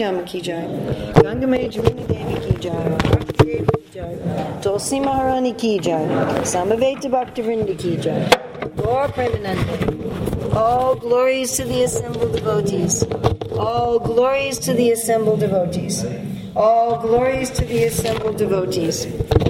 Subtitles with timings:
[0.00, 2.96] Jai, Bhakti Devi ki jai,
[4.62, 6.06] Tulsi Maharani ki jai,
[6.52, 8.26] Samaveta Bhaktivinoda ki jai,
[8.76, 10.56] Gaur Premananda.
[10.56, 13.04] All glories to the assembled devotees.
[13.58, 16.06] All glories to the assembled devotees.
[16.56, 19.06] All glories to the assembled devotees.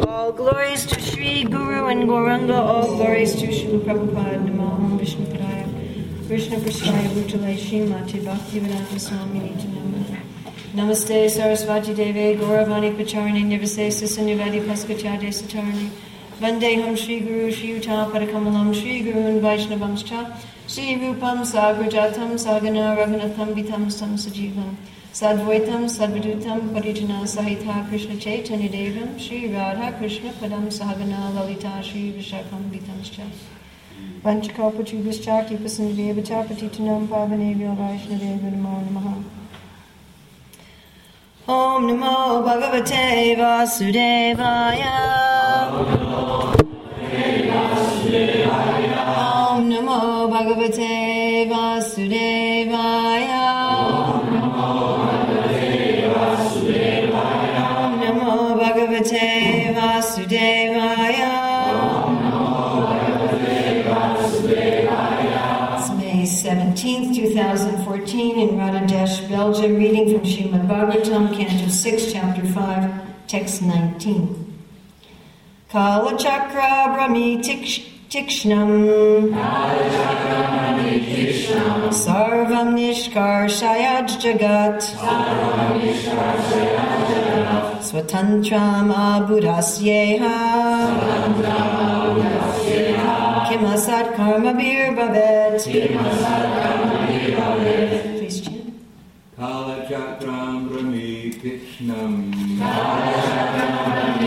[0.08, 2.58] All glories to Sri Guru and Gauranga.
[2.58, 4.40] All glories to Sri Prabhupada.
[4.48, 6.26] Namo Vishnu Padaya.
[6.26, 9.79] Krishna Presthaya Bhutale Srimati Bhaktivedanta Swami Niti Namah.
[10.72, 15.90] Namaste Sarasvati Deve Gauravani Pacharani Nivase Sisanyavadi Paskachade Satarani.
[16.38, 20.32] Vandeham Shri Guru Shri Uta Padakamalam Shri Guru and Vaishnavamscha.
[20.68, 24.76] Shri Rupam Sagrajatam Sagana Raghunatham Vitam Sam Sajivam.
[25.12, 32.70] Sadvaitam Sadvadutam Parijana Sahita Krishna Chaitanya Devam Shri Radha Krishna Padam Sahagana Lalita Shri Vishakam
[32.70, 33.28] Vitamscha.
[34.22, 39.39] Vanchakapachubhascha Kipasandhyavacha Patitanam Pavanebhyo Vaishnavebhyo Namo Namaha
[41.50, 44.96] Om Namo Bhagavate Vasudevaya.
[49.50, 49.98] Om Namo
[50.30, 53.46] Bhagavate Vasudevaya.
[57.82, 59.26] Om Namo Bhagavate
[59.74, 61.30] Vasudevaya.
[65.72, 68.79] It's May 17th, 2014 in Radhadesh,
[69.40, 74.54] Belgium, reading from Srimad Bhagavatam, Canto 6, Chapter 5, Text 19.
[75.70, 79.32] Kala Chakra Brahmi Tiksh- Tikshnam
[82.02, 84.80] Sarvam Nishkarshayat Jagat.
[87.80, 90.36] Swatantram Abhudasyeha
[93.48, 95.60] Kimasat Karma Bir Bhavet
[99.40, 99.88] Please chant.
[99.88, 101.32] Kala Chakram Brahmi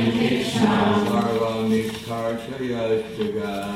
[0.09, 2.83] Krishnam Sarvam Nishkarshaya
[3.13, 3.69] Jagat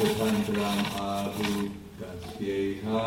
[0.00, 1.50] Swatantram Abu
[2.00, 3.04] Dasyeha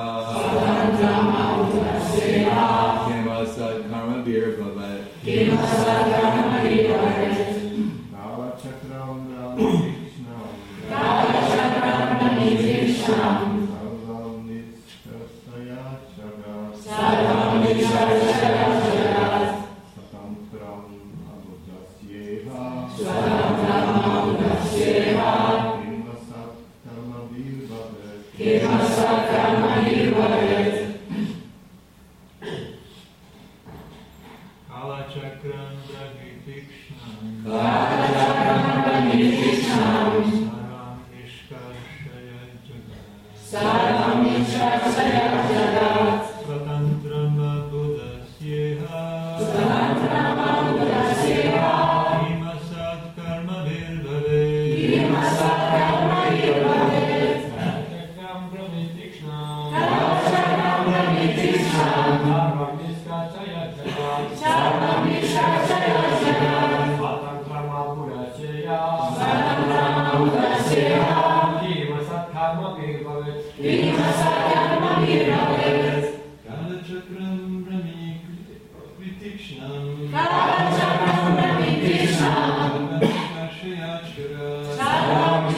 [83.64, 85.54] Mantram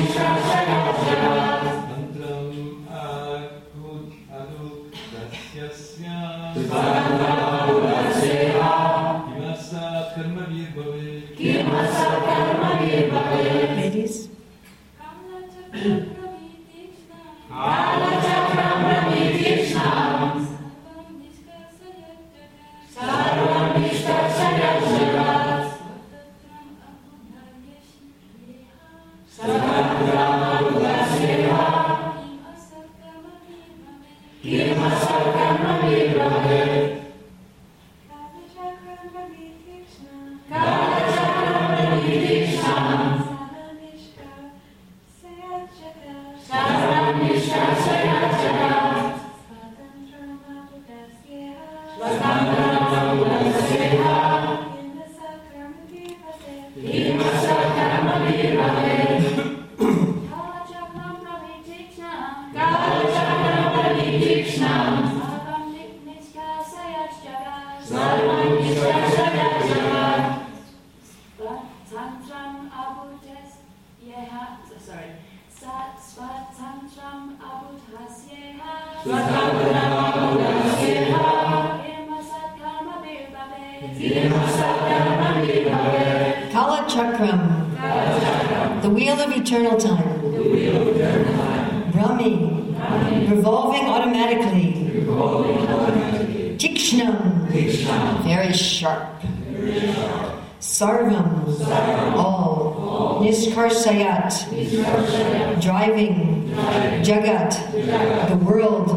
[107.04, 108.30] Jagat.
[108.30, 108.88] The world.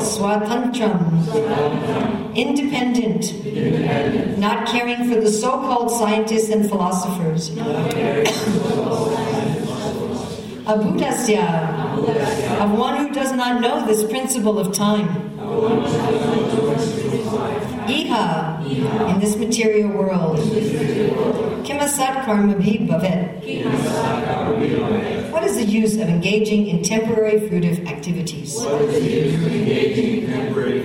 [0.00, 2.34] Swatantram.
[2.34, 4.38] Independent.
[4.38, 7.50] Not caring for the so called scientists and philosophers.
[10.68, 15.08] Abhudasya, of one who does not know this principle of time.
[17.88, 20.36] Iha, in this material world.
[21.64, 23.40] Kimasat karma bhavet.
[25.38, 28.56] What is the use of engaging in temporary fruitive activities?
[28.56, 28.90] Temporary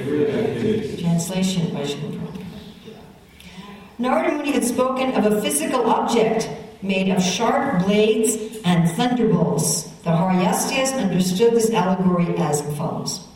[0.03, 1.01] fruit activities.
[1.01, 2.45] Translation by Srila
[3.97, 6.47] Narada Muni had spoken of a physical object
[6.83, 9.85] made of sharp blades and thunderbolts.
[10.03, 13.27] The Haryashvas understood this allegory as follows.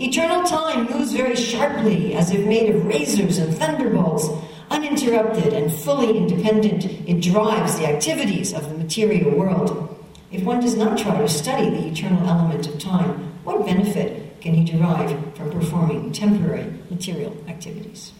[0.00, 4.28] Eternal time moves very sharply, as if made of razors and thunderbolts.
[4.70, 9.91] Uninterrupted and fully independent, it drives the activities of the material world.
[10.32, 14.54] If one does not try to study the eternal element of time, what benefit can
[14.54, 18.12] he derive from performing temporary material activities?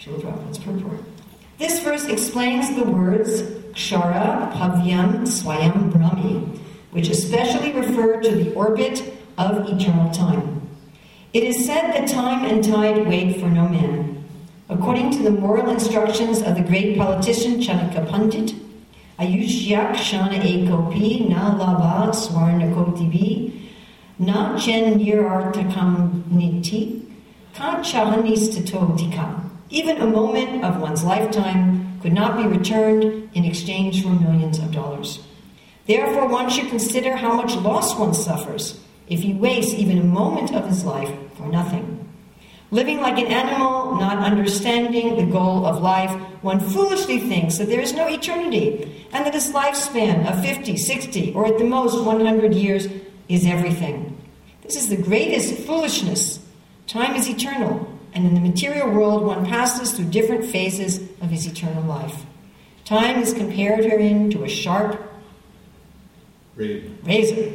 [0.00, 1.00] Srila Prabhupada's purport.
[1.58, 3.42] This verse explains the words
[3.72, 6.58] Kshara, Pavyam, Swayam, Brahmi,
[6.92, 9.02] which especially refer to the orbit
[9.36, 10.66] of eternal time.
[11.34, 14.24] It is said that time and tide wait for no man.
[14.70, 18.54] According to the moral instructions of the great politician Chanakya Pandit,
[19.18, 23.52] Ayushyak Shana Ekopi Na Lava Swarnakotibi
[24.20, 27.02] Na Chen Nirartakam Niti
[27.52, 29.50] Ka Chahanistatotika.
[29.70, 34.70] Even a moment of one's lifetime could not be returned in exchange for millions of
[34.70, 35.26] dollars.
[35.86, 40.54] Therefore, one should consider how much loss one suffers if he wastes even a moment
[40.54, 42.08] of his life for nothing.
[42.70, 46.10] Living like an animal, not understanding the goal of life,
[46.42, 51.32] one foolishly thinks that there is no eternity and that his lifespan of 50, 60,
[51.32, 52.86] or at the most 100 years
[53.28, 54.16] is everything.
[54.62, 56.40] This is the greatest foolishness.
[56.86, 61.46] Time is eternal, and in the material world, one passes through different phases of his
[61.46, 62.26] eternal life.
[62.84, 65.00] Time is compared herein to a sharp
[66.54, 66.90] Razor.
[67.04, 67.50] razor.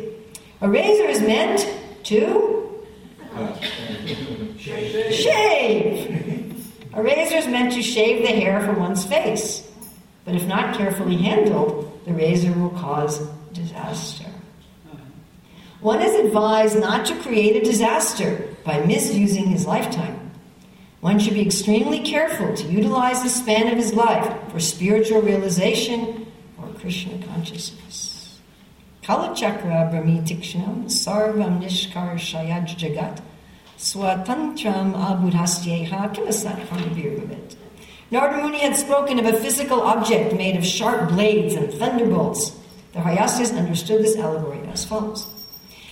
[0.62, 1.68] A razor is meant
[2.04, 2.69] to
[3.36, 3.56] uh,
[4.65, 6.65] Uh, shave.
[6.94, 9.69] A razor is meant to shave the hair from one's face.
[10.24, 13.19] But if not carefully handled, the razor will cause
[13.51, 14.25] disaster.
[15.81, 20.31] One is advised not to create a disaster by misusing his lifetime.
[21.01, 26.31] One should be extremely careful to utilize the span of his life for spiritual realization
[26.57, 28.39] or Krishna consciousness.
[29.01, 33.19] Kalachakra brahmitikshnam sarvam nishkar shayaj jagat
[33.83, 37.56] swatantram abudhastyeha kimasat harmabirvavit.
[38.12, 42.51] Narada Muni had spoken of a physical object made of sharp blades and thunderbolts.
[42.94, 45.27] The Haryashvas understood this allegory as follows.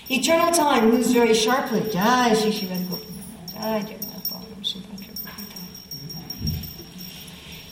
[0.10, 1.82] Eternal time moves very sharply.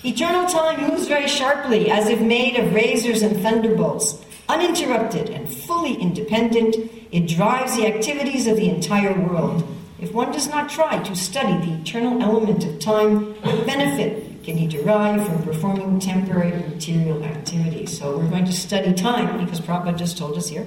[0.04, 4.22] Eternal time moves very sharply, as if made of razors and thunderbolts.
[4.50, 6.76] Uninterrupted and fully independent,
[7.12, 9.64] it drives the activities of the entire world.
[10.02, 14.56] If one does not try to study the eternal element of time, what benefit can
[14.56, 17.98] he derive from performing temporary material activities?
[17.98, 20.66] So we're going to study time because Prabhupada just told us here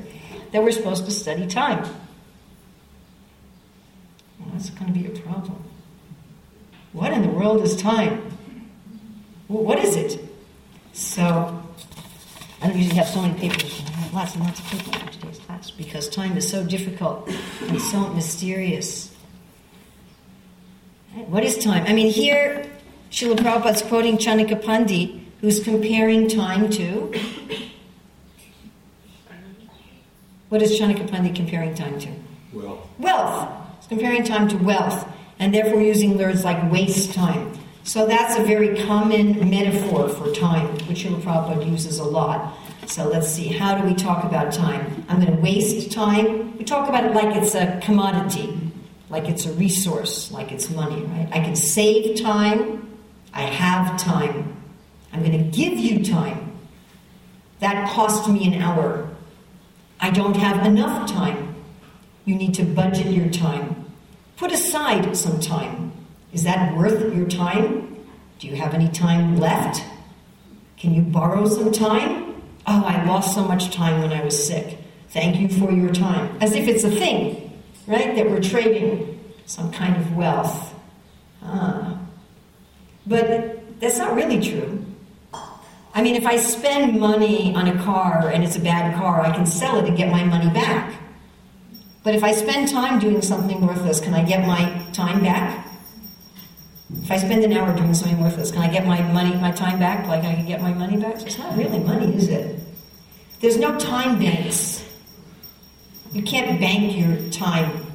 [0.53, 1.83] that we're supposed to study time.
[4.39, 5.65] Well, that's going to be a problem.
[6.93, 8.37] What in the world is time?
[9.49, 10.21] Well, what is it?
[10.93, 11.63] So,
[12.61, 13.81] I don't usually have so many papers.
[13.87, 17.31] I have lots and lots of papers for today's class because time is so difficult
[17.63, 19.12] and so mysterious.
[21.13, 21.85] What is time?
[21.87, 22.67] I mean, here,
[23.11, 25.11] Srila Prabhupada's quoting Chanakya Pandit,
[25.43, 27.13] who's comparing time to.
[30.49, 32.09] What is Chanakya Pandit comparing time to?
[32.55, 33.51] well, Wealth.
[33.79, 35.07] It's comparing time to wealth,
[35.39, 37.53] and therefore using words like waste time.
[37.85, 42.57] So that's a very common metaphor for time, which Srila Prabhupada uses a lot.
[42.87, 45.05] So let's see, how do we talk about time?
[45.09, 46.57] I'm going to waste time.
[46.57, 48.72] We talk about it like it's a commodity,
[49.13, 51.29] like it's a resource, like it's money, right?
[51.31, 52.99] I can save time.
[53.35, 54.57] I have time.
[55.13, 56.59] I'm going to give you time.
[57.61, 59.09] That cost me an hour.
[60.01, 61.55] I don't have enough time.
[62.25, 63.85] You need to budget your time.
[64.39, 65.93] Put aside some time.
[66.33, 68.07] Is that worth your time?
[68.39, 69.85] Do you have any time left?
[70.79, 72.43] Can you borrow some time?
[72.67, 74.79] Oh, I lost so much time when I was sick.
[75.11, 76.39] Thank you for your time.
[76.41, 77.52] As if it's a thing,
[77.87, 78.15] right?
[78.15, 80.75] That we're trading some kind of wealth.
[81.43, 81.99] Ah.
[83.07, 84.85] But that's not really true.
[85.95, 89.31] I mean, if I spend money on a car and it's a bad car, I
[89.31, 90.95] can sell it and get my money back.
[92.03, 95.67] But if I spend time doing something worthless, can I get my time back?
[97.03, 99.79] If I spend an hour doing something worthless, can I get my money, my time
[99.79, 101.23] back like I can get my money back?
[101.23, 102.59] It's not really money, is it?
[103.41, 104.82] There's no time banks.
[106.13, 107.87] You can't bank your time.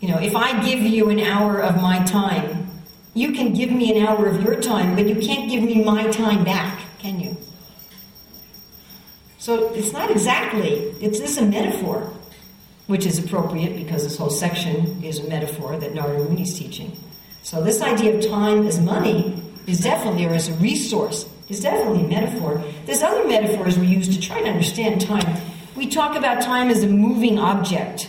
[0.00, 2.68] You know, if I give you an hour of my time,
[3.14, 6.10] you can give me an hour of your time, but you can't give me my
[6.10, 7.36] time back, can you?
[9.38, 12.12] So it's not exactly, it's this a metaphor,
[12.88, 16.96] which is appropriate because this whole section is a metaphor that Narada Muni is teaching.
[17.42, 22.04] So this idea of time as money is definitely, or as a resource, is definitely
[22.04, 22.62] a metaphor.
[22.86, 25.40] There's other metaphors we use to try to understand time.
[25.76, 28.08] We talk about time as a moving object.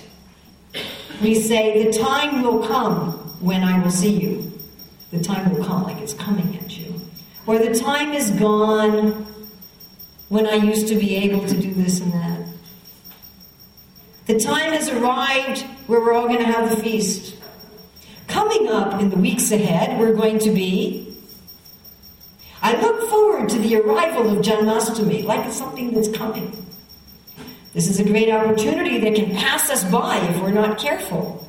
[1.21, 4.53] We say, the time will come when I will see you.
[5.11, 7.01] The time will come like it's coming at you.
[7.45, 9.25] Or the time is gone
[10.29, 12.47] when I used to be able to do this and that.
[14.27, 17.35] The time has arrived where we're all going to have the feast.
[18.27, 21.17] Coming up in the weeks ahead, we're going to be.
[22.61, 26.66] I look forward to the arrival of Janmashtami like it's something that's coming.
[27.77, 31.47] This is a great opportunity that can pass us by if we're not careful.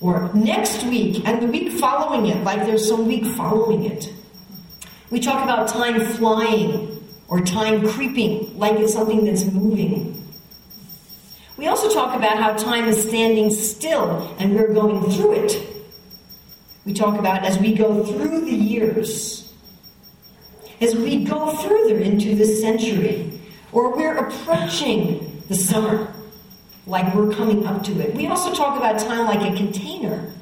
[0.00, 4.12] Or next week and the week following it, like there's some week following it.
[5.08, 10.20] We talk about time flying or time creeping, like it's something that's moving.
[11.56, 15.64] We also talk about how time is standing still and we're going through it.
[16.84, 19.54] We talk about as we go through the years,
[20.80, 23.39] as we go further into this century,
[23.72, 26.12] or we're approaching the summer,
[26.86, 28.14] like we're coming up to it.
[28.14, 30.32] We also talk about time like a container.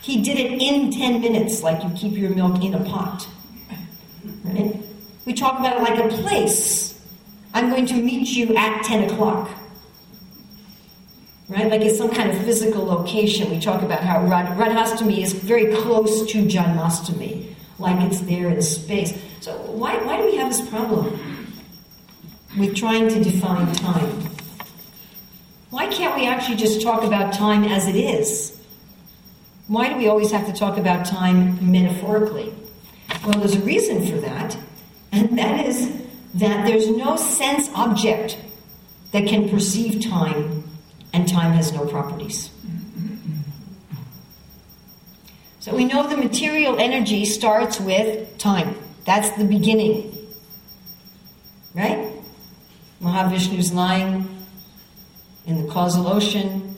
[0.00, 3.28] He did it in 10 minutes, like you keep your milk in a pot.
[4.44, 4.76] Right?
[5.24, 7.00] We talk about it like a place.
[7.54, 9.50] I'm going to meet you at 10 o'clock
[11.52, 11.70] right?
[11.70, 13.50] Like it's some kind of physical location.
[13.50, 19.18] We talk about how Radhastami is very close to Janmashtami, like it's there in space.
[19.40, 21.31] So why, why do we have this problem
[22.58, 24.28] with trying to define time?
[25.70, 28.58] Why can't we actually just talk about time as it is?
[29.68, 32.52] Why do we always have to talk about time metaphorically?
[33.24, 34.56] Well, there's a reason for that,
[35.12, 36.02] and that is
[36.34, 38.38] that there's no sense object
[39.12, 40.64] that can perceive time
[41.12, 42.50] and time has no properties.
[45.60, 48.76] So we know the material energy starts with time.
[49.04, 50.12] That's the beginning.
[51.74, 52.11] Right?
[53.02, 54.28] Mahavishnu's lying
[55.44, 56.76] in the causal ocean.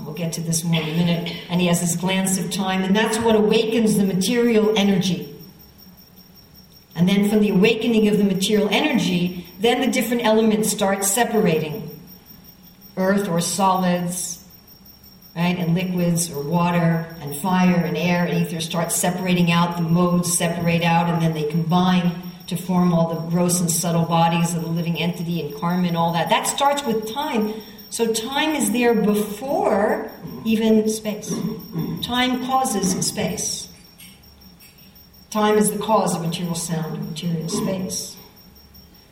[0.00, 1.36] We'll get to this more in a minute.
[1.50, 5.34] And he has this glance of time, and that's what awakens the material energy.
[6.94, 11.90] And then from the awakening of the material energy, then the different elements start separating
[12.96, 14.42] earth or solids,
[15.34, 19.82] right, and liquids or water and fire and air and ether start separating out, the
[19.82, 22.12] modes separate out, and then they combine
[22.46, 25.96] to form all the gross and subtle bodies of the living entity and karma and
[25.96, 26.28] all that.
[26.28, 27.54] That starts with time.
[27.90, 30.10] So time is there before
[30.44, 31.32] even space.
[32.02, 33.68] Time causes space.
[35.30, 38.16] Time is the cause of material sound and material space.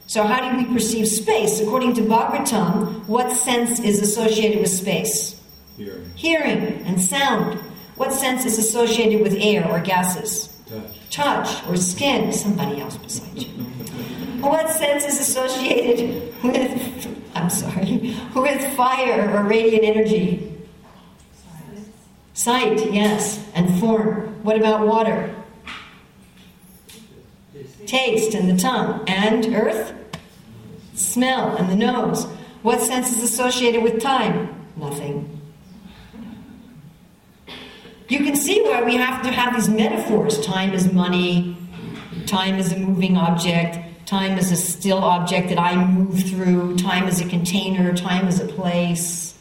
[0.07, 1.61] So, how do we perceive space?
[1.61, 5.41] According to Bhagavatam, what sense is associated with space?
[5.77, 6.13] Hearing.
[6.15, 7.59] Hearing and sound.
[7.97, 10.54] What sense is associated with air or gases?
[11.15, 11.65] Touch.
[11.69, 12.33] Or skin.
[12.33, 13.49] Somebody else beside you.
[14.43, 17.07] What sense is associated with,
[17.37, 20.53] I'm sorry, with fire or radiant energy?
[22.33, 24.43] Sight, yes, and form.
[24.43, 25.33] What about water?
[27.87, 29.05] Taste and the tongue.
[29.07, 29.95] And earth?
[30.95, 32.25] Smell and the nose.
[32.63, 34.67] What sense is associated with time?
[34.77, 35.34] Nothing.
[38.09, 40.45] You can see why we have to have these metaphors.
[40.45, 41.57] Time is money,
[42.27, 47.09] time is a moving object, time is a still object that I move through, time
[47.09, 49.39] is a container, time is a place.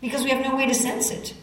[0.00, 1.34] Because we have no way to sense it.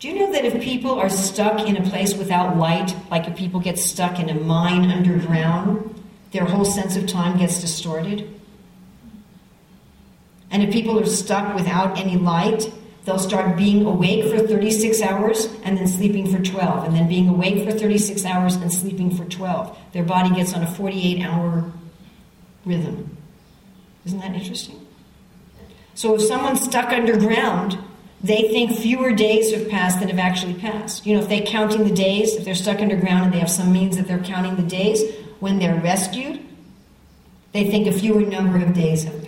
[0.00, 3.36] Do you know that if people are stuck in a place without light, like if
[3.36, 8.35] people get stuck in a mine underground, their whole sense of time gets distorted?
[10.50, 12.72] And if people are stuck without any light,
[13.04, 17.28] they'll start being awake for 36 hours and then sleeping for 12, and then being
[17.28, 19.78] awake for 36 hours and sleeping for 12.
[19.92, 21.70] Their body gets on a 48 hour
[22.64, 23.16] rhythm.
[24.04, 24.86] Isn't that interesting?
[25.94, 27.78] So if someone's stuck underground,
[28.22, 31.06] they think fewer days have passed than have actually passed.
[31.06, 33.72] You know, if they're counting the days, if they're stuck underground and they have some
[33.72, 35.02] means that they're counting the days,
[35.40, 36.40] when they're rescued,
[37.52, 39.25] they think a fewer number of days have passed.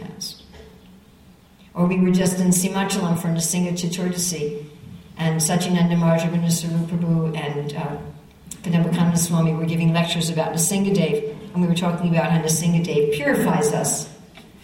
[1.79, 4.65] Or we were just in Simhachalam for Nrsinga Chaturdasi,
[5.17, 11.77] and Sachinanda Swarup Prabhu, and uh, Swami were giving lectures about Nrsingadev, and we were
[11.77, 14.13] talking about how Nrsingadev purifies us.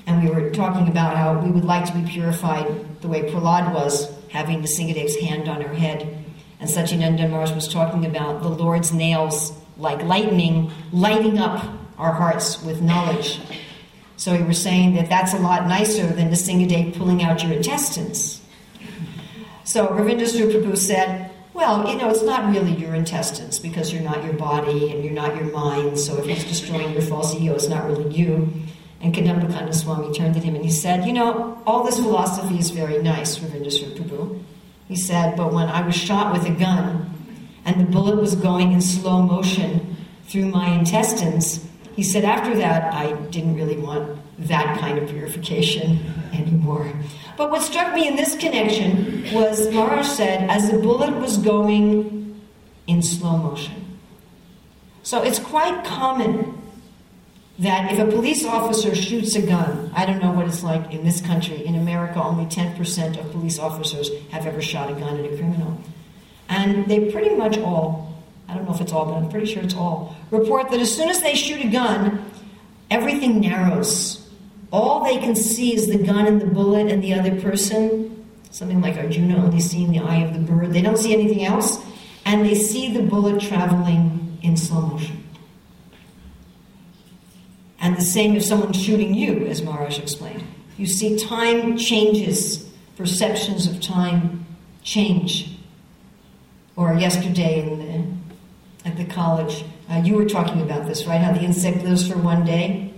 [0.09, 2.66] And we were talking about how we would like to be purified
[3.00, 6.25] the way Prahlad was, having Nrsingadev's hand on her head.
[6.59, 11.64] And Sachinanda Maharaj was talking about the Lord's nails, like lightning, lighting up
[11.97, 13.38] our hearts with knowledge.
[14.16, 18.40] So we were saying that that's a lot nicer than Nrsingadev pulling out your intestines.
[19.64, 24.25] So Ravindra Prabhu said, well, you know, it's not really your intestines because you're not
[24.25, 25.99] your body and you're not your mind.
[25.99, 28.52] So if he's destroying your false ego, it's not really you.
[29.00, 32.59] And Kadamba Kanana Swami turned to him and he said, You know, all this philosophy
[32.59, 34.42] is very nice, Ravindra Prabhu.
[34.88, 37.11] He said, But when I was shot with a gun
[37.64, 41.64] and the bullet was going in slow motion through my intestines,
[41.96, 45.98] he said, After that, I didn't really want that kind of purification
[46.32, 46.92] anymore.
[47.36, 52.40] But what struck me in this connection was Maharaj said, as the bullet was going
[52.86, 53.98] in slow motion.
[55.02, 56.60] So it's quite common
[57.58, 61.04] that if a police officer shoots a gun, I don't know what it's like in
[61.04, 61.64] this country.
[61.64, 65.78] In America, only 10% of police officers have ever shot a gun at a criminal.
[66.48, 68.03] And they pretty much all,
[68.48, 70.94] I don't know if it's all, but I'm pretty sure it's all, report that as
[70.94, 72.30] soon as they shoot a gun,
[72.90, 74.24] everything narrows
[74.74, 78.26] all they can see is the gun and the bullet and the other person.
[78.50, 80.72] Something like Arjuna only seeing the eye of the bird.
[80.72, 81.80] They don't see anything else.
[82.24, 85.22] And they see the bullet traveling in slow motion.
[87.78, 90.42] And the same if someone's shooting you, as Maharaj explained.
[90.76, 94.44] You see time changes, perceptions of time
[94.83, 95.57] change.
[96.74, 98.13] Or yesterday the,
[98.85, 101.20] at the college, uh, you were talking about this, right?
[101.20, 102.94] How the insect lives for one day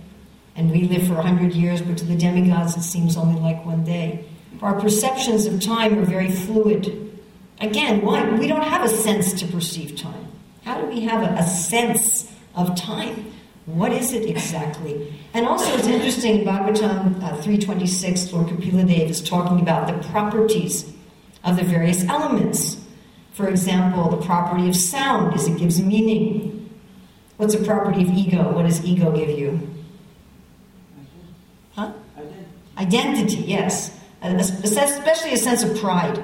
[0.57, 3.63] and we live for a hundred years, but to the demigods it seems only like
[3.65, 4.25] one day.
[4.61, 7.19] Our perceptions of time are very fluid.
[7.61, 8.27] Again, why?
[8.31, 10.27] We don't have a sense to perceive time.
[10.65, 13.31] How do we have a, a sense of time?
[13.67, 15.13] What is it exactly?
[15.33, 20.91] And also, it's interesting, Bhagavatam uh, 326, Lord Kapila Dev is talking about the properties
[21.43, 22.83] of the various elements.
[23.37, 26.71] For example, the property of sound is it gives meaning.
[27.37, 28.51] What's a property of ego?
[28.51, 29.59] What does ego give you?
[31.73, 31.93] Huh?
[32.79, 33.95] Identity, yes.
[34.23, 36.23] Especially a sense of pride.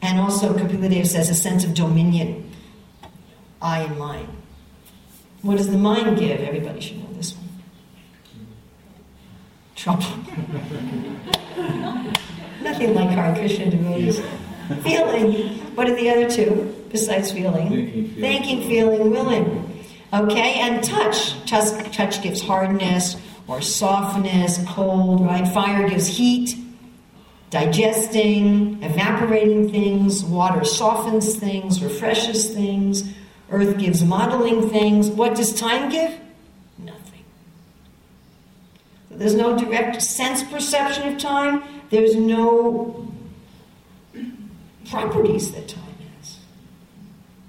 [0.00, 2.50] And also, Kapila says a sense of dominion.
[3.60, 4.28] I and mine.
[5.42, 6.40] What does the mind give?
[6.40, 7.48] Everybody should know this one.
[9.76, 10.04] Trouble.
[12.62, 14.22] Nothing like Hare Krishna devotees.
[14.82, 15.63] Feeling.
[15.74, 17.68] What are the other two besides feeling?
[17.68, 18.20] Thinking, feeling.
[18.20, 19.84] Thinking, feeling, willing.
[20.12, 21.44] Okay, and touch.
[21.44, 21.92] touch.
[21.96, 23.16] Touch gives hardness,
[23.48, 25.46] or softness, cold, right?
[25.48, 26.56] Fire gives heat,
[27.50, 30.24] digesting, evaporating things.
[30.24, 33.12] Water softens things, refreshes things.
[33.50, 35.08] Earth gives modeling things.
[35.08, 36.18] What does time give?
[36.78, 37.24] Nothing.
[39.10, 41.62] There's no direct sense perception of time.
[41.90, 43.13] There's no
[44.90, 46.38] properties that time has.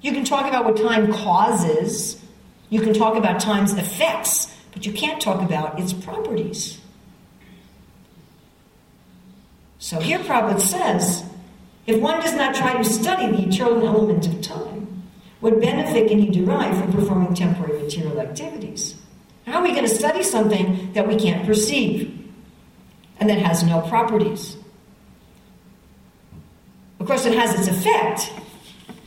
[0.02, 2.22] You can talk about what time causes.
[2.70, 6.80] You can talk about time's effects but you can't talk about its properties.
[9.80, 11.24] So here Prabhupada says,
[11.88, 15.04] if one does not try to study the eternal element of time,
[15.40, 18.96] what benefit can he derive from performing temporary material activities?
[19.46, 22.12] How are we going to study something that we can't perceive
[23.20, 24.58] and that has no properties?
[27.00, 28.32] Of course, it has its effect.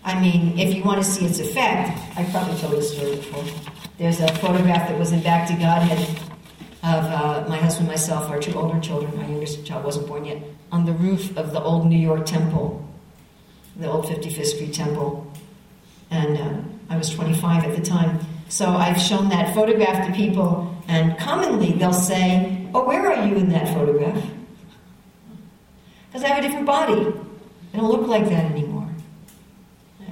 [0.05, 3.45] I mean, if you want to see its effect, I probably told this story before.
[3.99, 6.09] There's a photograph that was in Back to Godhead
[6.83, 9.17] of uh, my husband, myself, our two older children.
[9.17, 10.43] My youngest child wasn't born yet.
[10.71, 12.87] On the roof of the old New York Temple,
[13.77, 15.31] the old 55th Street Temple,
[16.11, 18.21] and uh, I was 25 at the time.
[18.49, 23.37] So I've shown that photograph to people, and commonly they'll say, "Oh, where are you
[23.37, 24.25] in that photograph?"
[26.07, 27.13] Because I have a different body.
[27.79, 28.89] Don't look like that anymore.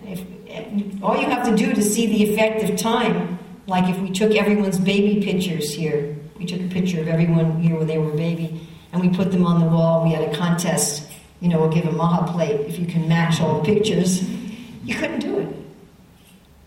[0.04, 4.10] If, all you have to do to see the effect of time like if we
[4.10, 8.12] took everyone's baby pictures here, we took a picture of everyone here when they were
[8.12, 8.60] a baby,
[8.92, 10.04] and we put them on the wall.
[10.04, 11.06] We had a contest
[11.40, 14.28] you know, we'll give a Maha plate if you can match all the pictures.
[14.84, 15.48] You couldn't do it.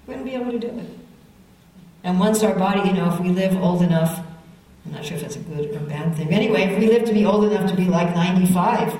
[0.05, 0.89] Wouldn't be able to do it.
[2.03, 4.25] And once our body, you know, if we live old enough,
[4.85, 6.31] I'm not sure if that's a good or bad thing.
[6.31, 8.99] Anyway, if we live to be old enough to be like 95,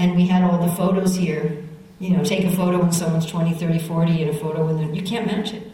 [0.00, 1.62] and we had all the photos here,
[1.98, 4.88] you know, take a photo when someone's 20, 30, 40, and a photo when they're,
[4.94, 5.70] you can't match it.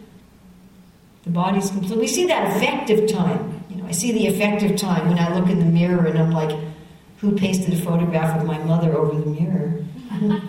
[1.23, 1.97] The body's complete.
[1.97, 3.63] We see that effective time.
[3.69, 6.31] You know, I see the effective time when I look in the mirror and I'm
[6.31, 6.59] like,
[7.19, 9.85] who pasted a photograph of my mother over the mirror?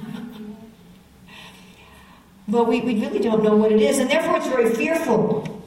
[2.48, 5.62] but we, we really don't know what it is, and therefore it's very fearful.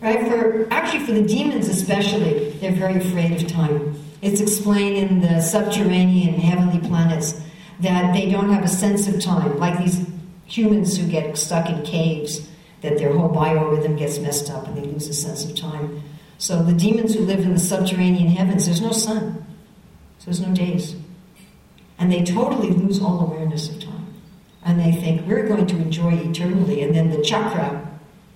[0.00, 0.26] Right?
[0.28, 4.07] For actually for the demons especially, they're very afraid of time.
[4.20, 7.40] It's explained in the subterranean heavenly planets
[7.80, 10.04] that they don't have a sense of time, like these
[10.46, 12.48] humans who get stuck in caves,
[12.80, 16.02] that their whole biorhythm gets messed up and they lose a sense of time.
[16.38, 19.44] So the demons who live in the subterranean heavens, there's no sun.
[20.18, 20.96] So there's no days.
[21.98, 24.14] And they totally lose all awareness of time.
[24.64, 26.82] And they think, we're going to enjoy eternally.
[26.82, 27.88] And then the chakra,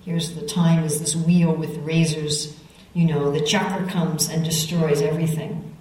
[0.03, 2.57] here's the time is this wheel with razors,
[2.93, 5.72] you know, the chakra comes and destroys everything.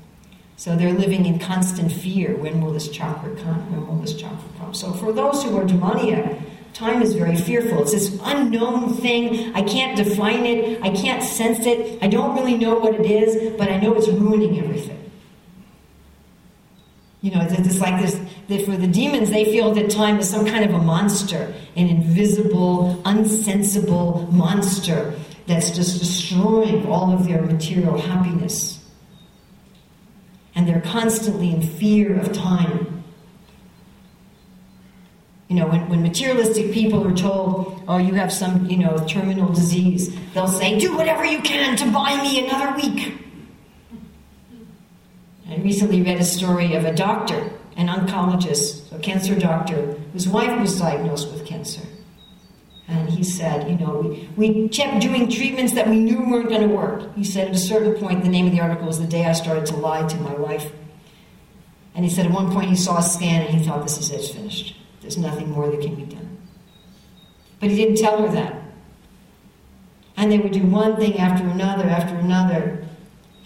[0.62, 2.36] So they're living in constant fear.
[2.36, 3.72] When will this chakra come?
[3.72, 4.72] When will this chakra come?
[4.74, 6.38] So for those who are demoniac,
[6.72, 7.82] time is very fearful.
[7.82, 9.52] It's this unknown thing.
[9.56, 10.80] I can't define it.
[10.80, 12.00] I can't sense it.
[12.00, 15.10] I don't really know what it is, but I know it's ruining everything.
[17.22, 18.14] You know, it's like this.
[18.64, 23.02] For the demons, they feel that time is some kind of a monster, an invisible,
[23.04, 25.12] unsensible monster
[25.48, 28.78] that's just destroying all of their material happiness.
[30.62, 33.02] And they're constantly in fear of time.
[35.48, 39.52] You know, when, when materialistic people are told, oh, you have some, you know, terminal
[39.52, 43.12] disease, they'll say, do whatever you can to buy me another week.
[45.50, 50.60] I recently read a story of a doctor, an oncologist, a cancer doctor, whose wife
[50.60, 51.82] was diagnosed with cancer.
[52.92, 56.60] And he said, you know, we, we kept doing treatments that we knew weren't going
[56.60, 57.14] to work.
[57.16, 59.32] He said at a certain point, the name of the article was The Day I
[59.32, 60.70] Started to Lie to My Wife.
[61.94, 64.10] And he said at one point he saw a scan and he thought, this is
[64.10, 64.76] it, it's finished.
[65.00, 66.38] There's nothing more that can be done.
[67.60, 68.62] But he didn't tell her that.
[70.16, 72.86] And they would do one thing after another, after another.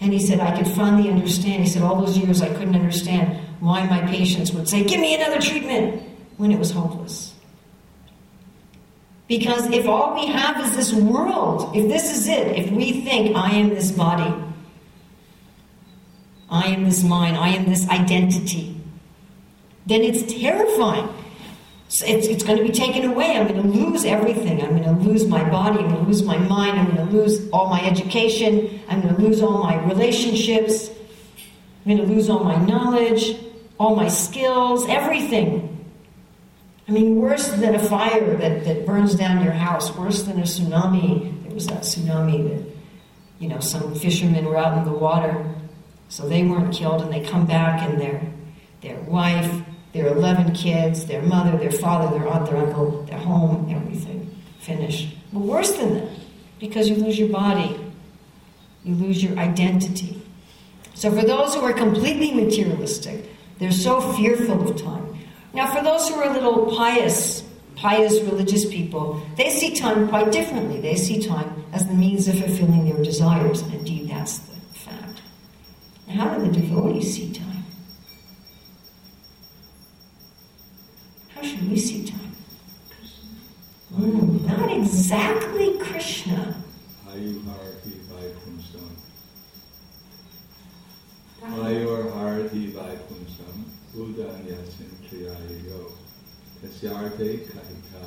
[0.01, 1.63] And he said, I could finally understand.
[1.63, 5.15] He said, all those years I couldn't understand why my patients would say, Give me
[5.15, 6.03] another treatment,
[6.37, 7.26] when it was hopeless.
[9.27, 13.35] Because if all we have is this world, if this is it, if we think,
[13.35, 14.33] I am this body,
[16.49, 18.79] I am this mind, I am this identity,
[19.85, 21.09] then it's terrifying.
[21.87, 23.37] It's, it's going to be taken away.
[23.37, 24.61] I'm going to lose everything.
[24.61, 25.79] I'm going to lose my body.
[25.79, 26.79] I'm going to lose my mind.
[26.79, 28.81] I'm going to lose all my education.
[28.89, 30.89] I'm going to lose all my relationships.
[31.85, 33.37] I'm going to lose all my knowledge,
[33.79, 35.76] all my skills, everything.
[36.87, 40.43] I mean, worse than a fire that, that burns down your house, worse than a
[40.43, 41.43] tsunami.
[41.43, 42.71] There was that tsunami that,
[43.39, 45.53] you know, some fishermen were out in the water,
[46.07, 48.21] so they weren't killed, and they come back and their,
[48.81, 53.67] their wife, their 11 kids, their mother, their father, their aunt, their uncle, their home,
[53.69, 55.13] everything finished.
[55.33, 56.09] But worse than that,
[56.59, 57.77] because you lose your body,
[58.85, 60.21] you lose your identity.
[60.93, 63.25] So for those who are completely materialistic,
[63.59, 65.06] they're so fearful of time.
[65.57, 67.41] Now, for those who are a little pious,
[67.75, 70.79] pious religious people, they see time quite differently.
[70.79, 75.19] They see time as the means of fulfilling their desires, and indeed that's the fact.
[76.07, 77.65] Now, how do the devotees see time?
[81.29, 82.35] How should we see time?
[83.95, 86.55] Mm, not exactly Krishna.
[87.09, 88.91] Ayuharti Vaikuntham.
[91.41, 93.63] Ayur Harati Vaikuntham.
[93.95, 95.91] Udanyasin Triyayo.
[96.61, 98.03] Tasyarte Kahika.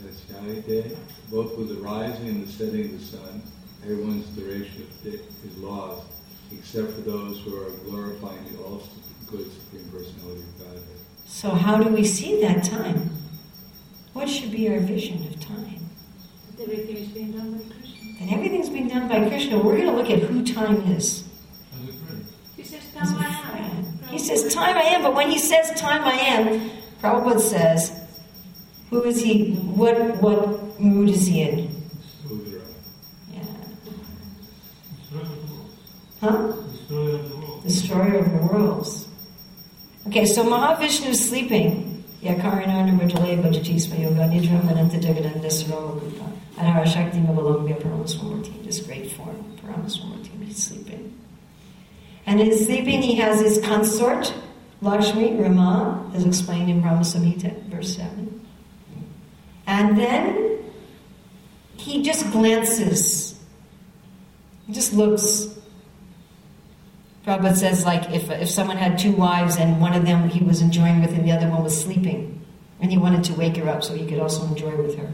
[0.00, 0.96] Tasyate.
[1.30, 3.42] Both with the rising and the setting of the sun,
[3.82, 6.06] everyone's duration of day is lost,
[6.52, 8.82] except for those who are glorifying the all
[9.30, 10.82] good Supreme Personality of Godhead.
[11.26, 13.10] So, how do we see that time?
[14.12, 15.88] What should be our vision of time?
[16.60, 18.12] Everything is being done by Krishna.
[18.18, 19.58] That everything's being done by Krishna.
[19.58, 21.24] We're going to look at who time is.
[21.72, 22.26] As a friend.
[22.56, 23.12] He says, As
[24.10, 26.70] He says, Time I am, but when he says time I am,
[27.00, 27.92] Prabhupada says,
[28.90, 29.54] Who is he?
[29.54, 31.70] What, what mood is he in?
[33.32, 33.42] Yeah.
[36.20, 36.52] Huh?
[37.62, 39.06] Destroyer of the worlds.
[40.08, 42.04] Okay, so Mahavishnu is sleeping.
[47.74, 48.64] Paramaswamurti.
[48.64, 51.09] This great form, Paramaswamurti, he's sleeping.
[52.30, 54.32] And in sleeping, he has his consort,
[54.80, 58.46] Lakshmi, Rama, as explained in Brahma Samhita, verse 7.
[59.66, 60.60] And then
[61.76, 63.36] he just glances,
[64.64, 65.58] he just looks.
[67.26, 70.62] Prabhupada says, like, if, if someone had two wives and one of them he was
[70.62, 72.46] enjoying with and the other one was sleeping,
[72.80, 75.12] and he wanted to wake her up so he could also enjoy with her.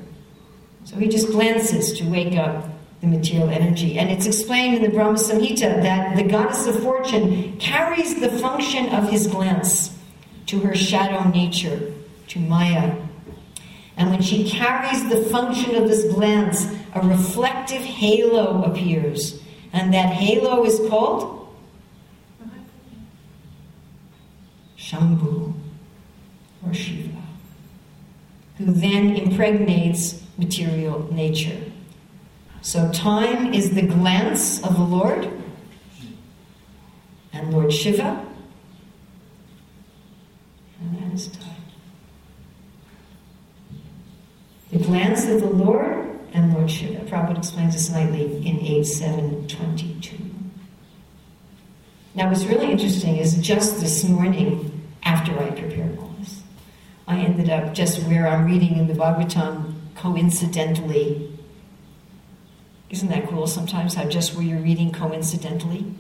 [0.85, 3.99] So he just glances to wake up the material energy.
[3.99, 8.89] And it's explained in the Brahma Samhita that the goddess of fortune carries the function
[8.91, 9.97] of his glance
[10.47, 11.93] to her shadow nature,
[12.29, 12.97] to Maya.
[13.97, 19.43] And when she carries the function of this glance, a reflective halo appears.
[19.73, 21.49] And that halo is called
[24.79, 25.53] Shambhu
[26.65, 27.23] or Shiva,
[28.59, 31.61] who then impregnates material nature.
[32.67, 35.31] So time is the glance of the Lord
[37.33, 38.27] and Lord Shiva,
[40.81, 41.55] and that is time.
[44.73, 47.05] The glance of the Lord and Lord Shiva.
[47.05, 50.17] Prabhupada explains this nightly in 8722.
[52.17, 56.43] Now, what's really interesting is just this morning, after I prepared all this,
[57.07, 61.36] I ended up just where I'm reading in the Bhagavatam coincidentally.
[62.91, 65.93] Isn't that cool sometimes how just where you're reading coincidentally?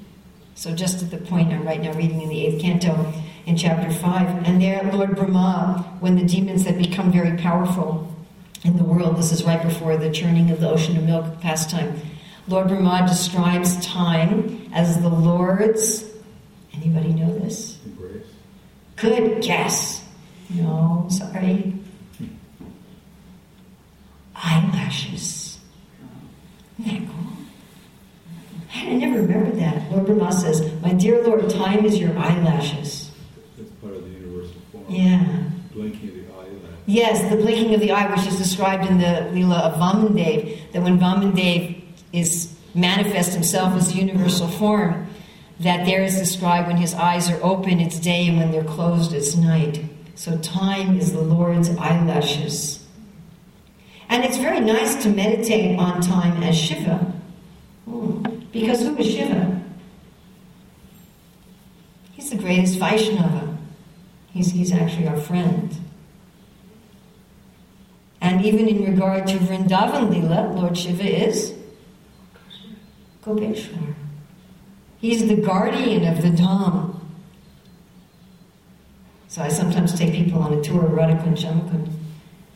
[0.54, 3.12] So, just at the point I'm right now reading in the eighth canto
[3.44, 8.14] in chapter 5, and there, Lord Brahma, when the demons had become very powerful
[8.64, 12.00] in the world, this is right before the churning of the ocean of milk pastime,
[12.48, 16.04] Lord Brahma describes time as the Lord's.
[16.72, 17.78] Anybody know this?
[17.84, 18.26] Embrace.
[18.96, 20.02] Good guess.
[20.50, 21.74] No, sorry.
[22.18, 22.26] Hmm.
[24.34, 25.55] Eyelashes.
[26.78, 27.26] Isn't that cool?
[28.74, 29.90] I never remembered that.
[29.90, 33.10] Lord Brahma says, My dear Lord, time is your eyelashes.
[33.56, 34.84] That's part of the universal form.
[34.88, 35.44] Yeah.
[35.72, 36.78] Blinking of the eyelash.
[36.86, 40.82] Yes, the blinking of the eye, which is described in the Leela of Vamandev, that
[40.82, 45.08] when Vamandev is manifest himself as the universal form,
[45.60, 49.14] that there is described when his eyes are open, it's day, and when they're closed,
[49.14, 49.82] it's night.
[50.14, 52.85] So time is the Lord's eyelashes.
[54.08, 57.12] And it's very nice to meditate on time as Shiva.
[57.84, 58.22] Hmm.
[58.52, 59.62] Because who is Shiva?
[62.12, 63.56] He's the greatest Vaishnava.
[64.32, 65.74] He's, he's actually our friend.
[68.20, 71.54] And even in regard to Vrindavan Lila, Lord Shiva is
[73.22, 73.94] Gopeshwar.
[74.98, 76.98] He's the guardian of the Dham.
[79.28, 81.90] So I sometimes take people on a tour of Radhakund Shyamakund,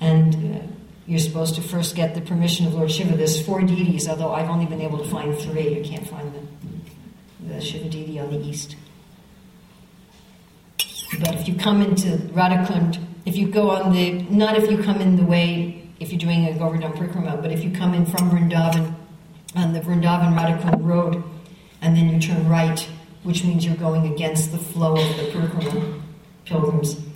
[0.01, 0.70] and uh,
[1.11, 3.17] you're supposed to first get the permission of Lord Shiva.
[3.17, 5.75] There's four deities, although I've only been able to find three.
[5.75, 8.77] You can't find the, the Shiva deity on the east.
[11.19, 15.01] But if you come into Radhakund, if you go on the, not if you come
[15.01, 18.31] in the way, if you're doing a Govardhan Parikrama, but if you come in from
[18.31, 18.95] Vrindavan,
[19.57, 21.25] on the Vrindavan Radhakund road,
[21.83, 22.89] and then you turn right,
[23.25, 26.03] which means you're going against the flow of the Parikrama
[26.45, 27.10] pilgrims.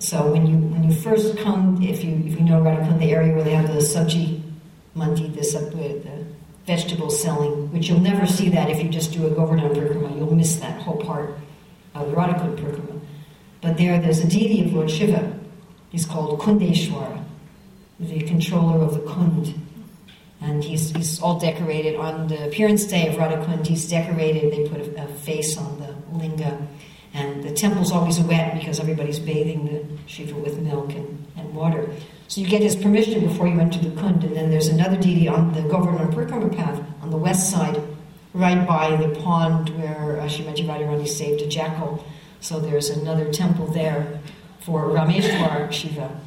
[0.00, 3.34] So when you when you first come, if you if you know Radhakund, the area
[3.34, 4.42] where they have the sabji
[4.94, 6.24] mandi, the, the
[6.66, 10.34] vegetable selling, which you'll never see that if you just do a Govardhan Parikrama, you'll
[10.34, 11.36] miss that whole part
[11.94, 13.00] of the Radhakund Parikrama.
[13.60, 15.34] But there, there's a deity of Lord Shiva.
[15.90, 17.24] He's called Kundeshwara,
[17.98, 19.54] the controller of the Kund.
[20.40, 23.66] And he's, he's all decorated on the appearance day of Radhakund.
[23.66, 26.68] He's decorated, they put a, a face on the linga.
[27.18, 31.90] And the temple's always wet because everybody's bathing the Shiva with milk and, and water.
[32.28, 34.22] So you get his permission before you enter the Kund.
[34.22, 37.82] And then there's another deity on the Govardhan Parikrama path on the west side,
[38.34, 42.04] right by the pond where uh, Srimati Radharani saved a jackal.
[42.40, 44.20] So there's another temple there
[44.60, 46.20] for Rameshwar Shiva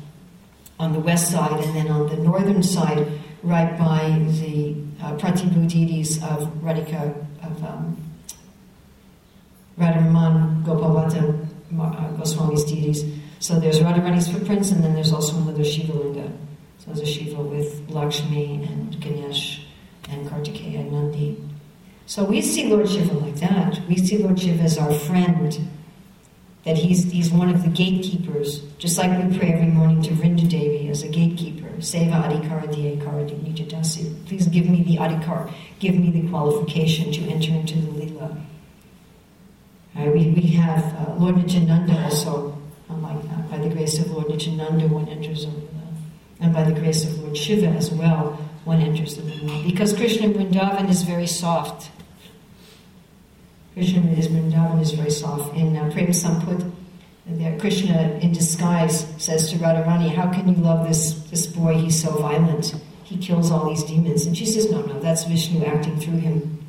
[0.77, 3.07] on the west side, and then on the northern side,
[3.43, 4.09] right by
[4.41, 8.10] the uh, Pratibhu deities of Radhika, of um,
[9.79, 11.47] Radharaman Gopal Bhatta
[11.79, 13.05] uh, Goswami's deities.
[13.39, 16.31] So there's Radharani's footprints, and then there's also another Shiva Linga.
[16.79, 19.65] So there's a Shiva with Lakshmi and Ganesh
[20.09, 21.43] and Kartikeya and Nandi.
[22.05, 23.79] So we see Lord Shiva like that.
[23.87, 25.69] We see Lord Shiva as our friend
[26.65, 30.47] that he's, he's one of the gatekeepers, just like we pray every morning to Vrinda
[30.47, 31.69] Devi as a gatekeeper.
[31.77, 34.27] Seva adhikara dhyakara nijadasi.
[34.27, 38.37] Please give me the adhikar, give me the qualification to enter into the lila.
[39.95, 42.57] Right, we, we have uh, Lord Nityananda also,
[42.89, 45.51] unlike that, by the grace of Lord Nityananda, one enters the,
[46.39, 49.63] and by the grace of Lord Shiva as well, one enters the lila.
[49.63, 51.91] Because Krishna Vrindavan is very soft.
[53.73, 55.55] Krishna his Vrindavan is very soft.
[55.55, 56.71] In uh, Prem Samput,
[57.25, 61.75] there, Krishna in disguise says to Radharani, How can you love this, this boy?
[61.75, 62.75] He's so violent.
[63.03, 64.25] He kills all these demons.
[64.25, 66.67] And she says, No, no, that's Vishnu acting through him.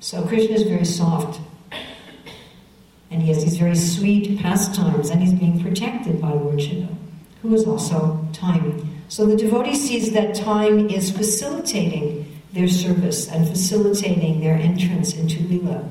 [0.00, 1.40] So Krishna is very soft.
[3.10, 6.88] And he has these very sweet pastimes, and he's being protected by Lord Shiva,
[7.42, 9.02] who is also time.
[9.08, 15.42] So the devotee sees that time is facilitating their service and facilitating their entrance into
[15.44, 15.88] Lila.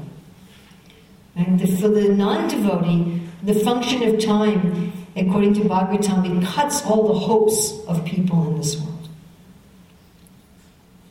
[1.36, 6.84] And the, for the non devotee, the function of time, according to Bhagavatam, it cuts
[6.86, 9.10] all the hopes of people in this world.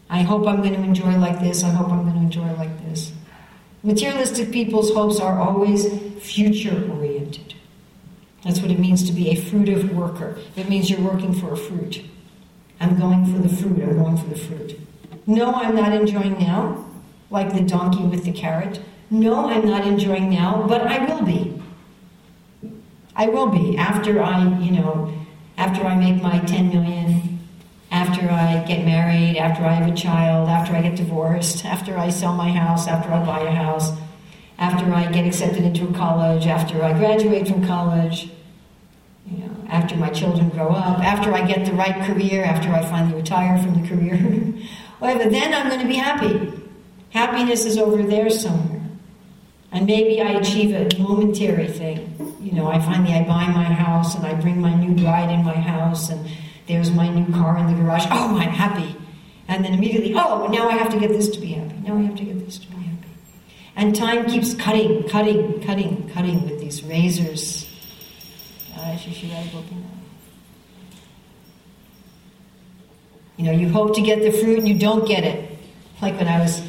[0.09, 2.85] I hope I'm going to enjoy like this, I hope I'm going to enjoy like
[2.85, 3.13] this.
[3.87, 5.87] Materialistic people's hopes are always
[6.19, 7.55] future oriented.
[8.43, 10.39] That's what it means to be a fruitive worker.
[10.57, 12.03] It means you're working for a fruit.
[12.81, 14.81] I'm going for the fruit, I'm going for the fruit.
[15.29, 16.85] No, I'm not enjoying now,
[17.31, 18.81] like the donkey with the carrot.
[19.09, 21.63] No, I'm not enjoying now, but I will be.
[23.15, 25.13] I will be after I, you know,
[25.57, 27.36] after I make my 10 million,
[27.97, 32.11] after I get married, after I have a child, after I get divorced, after I
[32.11, 33.91] sell my house, after I buy a house,
[34.59, 38.29] after I get accepted into a college, after I graduate from college,
[39.27, 42.83] you know, after my children grow up, after I get the right career, after I
[42.83, 44.17] finally retire from the career,
[44.99, 46.53] whatever, then I'm going to be happy.
[47.11, 48.83] Happiness is over there somewhere.
[49.73, 52.37] And maybe I achieve a momentary thing.
[52.43, 55.43] You know, I finally I buy my house and I bring my new bride in
[55.45, 56.29] my house and
[56.67, 58.05] there's my new car in the garage.
[58.11, 58.97] Oh, I'm happy.
[59.49, 61.77] And then immediately, oh, now I have to get this to be happy.
[61.87, 63.09] Now I have to get this to be happy.
[63.77, 67.69] And time keeps cutting, cutting, cutting, cutting with these razors.
[68.77, 68.99] Uh,
[73.37, 75.59] you know, you hope to get the fruit and you don't get it.
[76.03, 76.61] Like when I was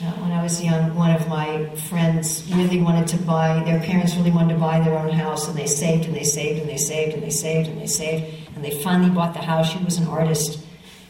[0.00, 4.14] uh, when I was young, one of my friends really wanted to buy, their parents
[4.14, 6.76] really wanted to buy their own house, and they saved and they saved and they
[6.76, 9.70] saved and they saved and they saved, and they finally bought the house.
[9.72, 10.62] She was an artist,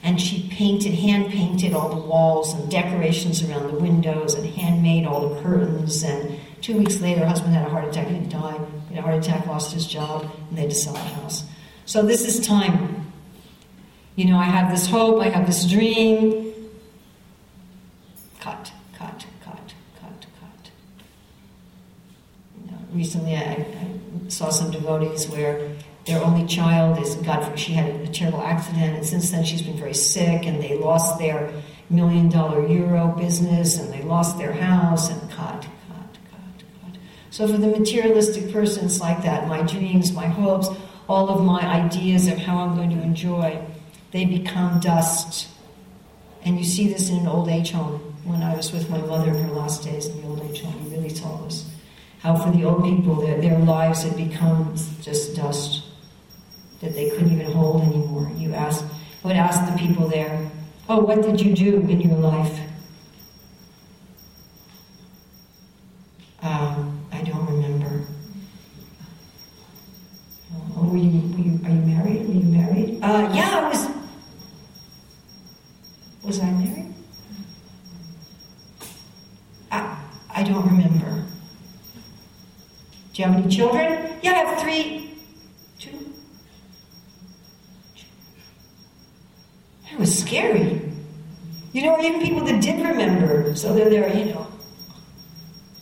[0.04, 5.04] and she painted, hand painted all the walls and decorations around the windows, and handmade
[5.04, 6.04] all the curtains.
[6.04, 8.60] And two weeks later, her husband had a heart attack, and he died.
[8.88, 11.42] He had a heart attack, lost his job, and they had to sell the house.
[11.86, 13.10] So this is time.
[14.14, 16.52] You know, I have this hope, I have this dream.
[18.38, 18.70] Cut
[22.96, 27.56] recently I, I, saw some devotees where their only child is God.
[27.58, 31.18] She had a terrible accident, and since then she's been very sick, and they lost
[31.18, 31.52] their
[31.90, 36.98] million dollar euro business, and they lost their house, and cut, cut, cut, cut.
[37.30, 40.68] So for the materialistic persons like that, my dreams, my hopes,
[41.08, 43.64] all of my ideas of how I'm going to enjoy,
[44.12, 45.48] they become dust.
[46.44, 48.14] And you see this in an old age home.
[48.24, 50.80] When I was with my mother in her last days in the old age home,
[50.82, 51.70] he really told us
[52.20, 55.84] how for the old people their, their lives had become just dust
[56.80, 58.30] that they couldn't even hold anymore.
[58.36, 58.84] You ask,
[59.24, 60.50] I would ask the people there,
[60.88, 62.60] oh, what did you do in your life?
[66.42, 68.04] Um, I don't remember.
[70.76, 72.28] Oh, were you, were you, are you married?
[72.28, 72.98] Were you married?
[73.02, 73.90] Uh, yeah, I was.
[76.22, 76.94] Was I married?
[79.70, 79.98] I,
[80.30, 81.24] I don't remember.
[83.46, 84.18] You children?
[84.22, 85.10] Yeah, I have three.
[85.78, 86.12] Two.
[89.92, 90.82] It was scary.
[91.72, 94.46] You know, even people that did remember, so they're there, you know.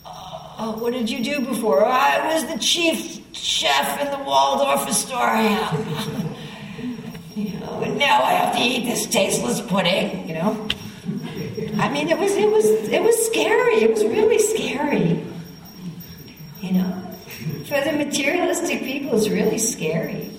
[0.07, 1.87] Oh, what did you do before?
[1.87, 5.71] I was the chief chef in the Waldorf Astoria.
[7.35, 10.69] you know, and now I have to eat this tasteless pudding, you know.
[11.79, 13.83] I mean, it was it was it was scary.
[13.83, 15.25] It was really scary.
[16.61, 17.04] You know.
[17.75, 20.31] For the materialistic people, it's really scary.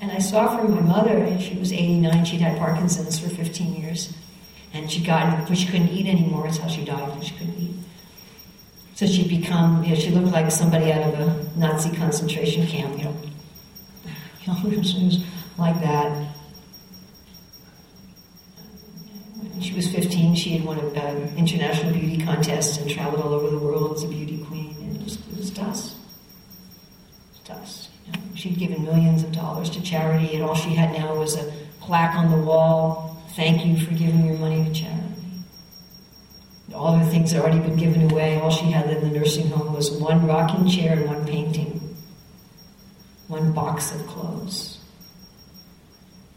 [0.00, 4.14] And I saw from my mother, she was 89, she'd had Parkinson's for 15 years.
[4.72, 6.44] And she got, but she couldn't eat anymore.
[6.44, 7.74] That's how she died, she couldn't eat.
[8.94, 12.96] So she'd become, you know, she looked like somebody out of a Nazi concentration camp,
[12.98, 13.16] you know.
[14.46, 15.10] You know,
[15.58, 16.12] like that.
[19.40, 23.34] When she was 15, she had won an um, international beauty contest and traveled all
[23.34, 25.96] over the world as a beauty queen, and it was, it was dust
[27.50, 27.88] us.
[28.06, 31.36] You know, she'd given millions of dollars to charity, and all she had now was
[31.36, 35.02] a plaque on the wall thank you for giving your money to charity.
[36.74, 38.40] All her things had already been given away.
[38.40, 41.96] All she had in the nursing home was one rocking chair and one painting,
[43.28, 44.78] one box of clothes.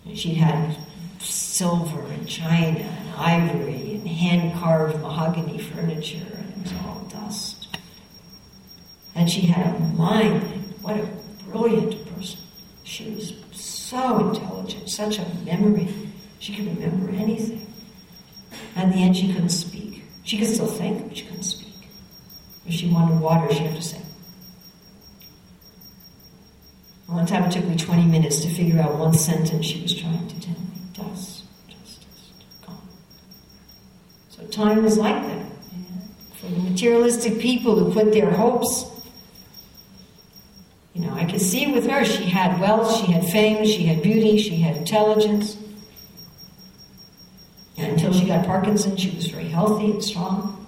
[0.05, 0.77] And she'd had
[1.19, 7.67] silver and china and ivory and hand carved mahogany furniture, and it was all dust.
[9.15, 10.48] And she had a mind.
[10.81, 11.07] What a
[11.49, 12.39] brilliant person.
[12.83, 15.89] She was so intelligent, such a memory.
[16.39, 17.65] She could remember anything.
[18.75, 20.03] And in the end, she couldn't speak.
[20.23, 21.73] She could still think, but she couldn't speak.
[22.65, 24.01] If she wanted water, she had to say.
[27.07, 30.27] One time it took me 20 minutes to figure out one sentence she was trying
[30.27, 30.67] to tell me.
[30.93, 32.33] Dust, dust, dust,
[32.65, 32.87] gone.
[34.29, 35.45] So time is like that.
[36.35, 38.85] For the materialistic people who put their hopes,
[40.99, 44.03] you know, I could see with her, she had wealth, she had fame, she had
[44.03, 45.57] beauty, she had intelligence.
[47.77, 50.67] And until she got Parkinson's, she was very healthy and strong.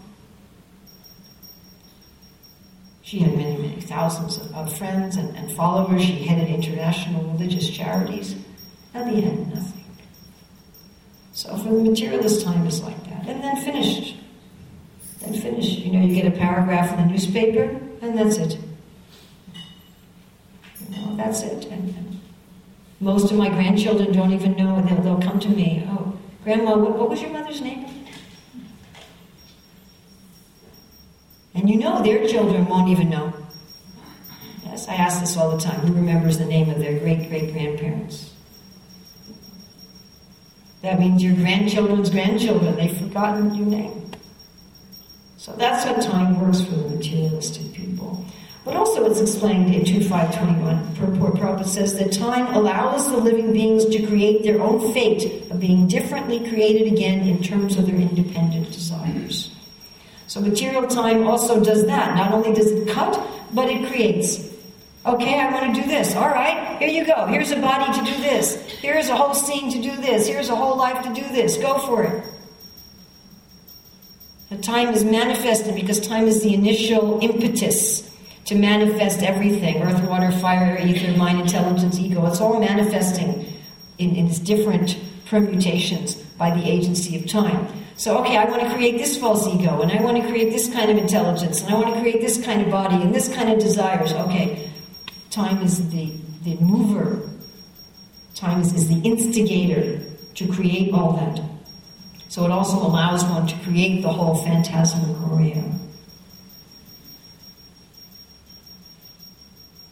[3.01, 6.01] She had many, many thousands of, of friends and, and, followers.
[6.01, 8.35] She headed international religious charities.
[8.93, 9.83] At the end, nothing.
[11.33, 13.27] So for the materialist, time is like that.
[13.27, 14.15] And then finished.
[15.19, 15.79] Then finished.
[15.79, 18.57] You know, you get a paragraph in the newspaper, and that's it.
[21.17, 21.65] That's it.
[21.65, 22.19] And, and
[22.99, 24.81] most of my grandchildren don't even know.
[24.81, 25.87] They'll, they'll come to me.
[25.89, 27.85] Oh, Grandma, what, what was your mother's name?
[31.53, 33.33] And you know their children won't even know.
[34.63, 35.79] Yes, I ask this all the time.
[35.81, 38.33] Who remembers the name of their great great grandparents?
[40.81, 44.11] That means your grandchildren's grandchildren, they've forgotten your name.
[45.37, 47.70] So that's how time works for the materialistic.
[48.63, 50.95] But also it's explained in 2521.
[50.95, 55.59] Purport Prabhupada says that time allows the living beings to create their own fate of
[55.59, 59.55] being differently created again in terms of their independent desires.
[60.27, 62.15] So material time also does that.
[62.15, 63.19] Not only does it cut,
[63.51, 64.47] but it creates.
[65.07, 66.15] Okay, I want to do this.
[66.15, 67.25] All right, here you go.
[67.25, 68.55] Here's a body to do this.
[68.79, 70.27] Here's a whole scene to do this.
[70.27, 71.57] Here's a whole life to do this.
[71.57, 72.23] Go for it.
[74.51, 78.10] The time is manifested because time is the initial impetus
[78.45, 82.25] to manifest everything earth, water, fire, ether, mind, intelligence, ego.
[82.25, 83.45] It's all manifesting
[83.97, 87.67] in, in its different permutations by the agency of time.
[87.97, 90.73] So, okay, I want to create this false ego, and I want to create this
[90.73, 93.51] kind of intelligence, and I want to create this kind of body, and this kind
[93.51, 94.11] of desires.
[94.11, 94.71] Okay,
[95.29, 96.11] time is the,
[96.43, 97.29] the mover,
[98.33, 100.01] time is, is the instigator
[100.33, 101.41] to create all that.
[102.29, 105.63] So, it also allows one to create the whole phantasmagoria.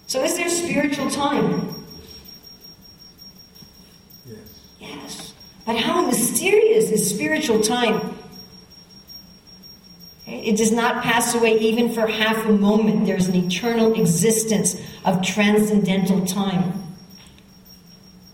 [0.09, 1.71] So, is there spiritual time?
[4.25, 4.39] Yes.
[4.79, 5.33] Yes.
[5.67, 8.17] But how mysterious is spiritual time?
[10.25, 13.05] It does not pass away even for half a moment.
[13.05, 16.73] There's an eternal existence of transcendental time.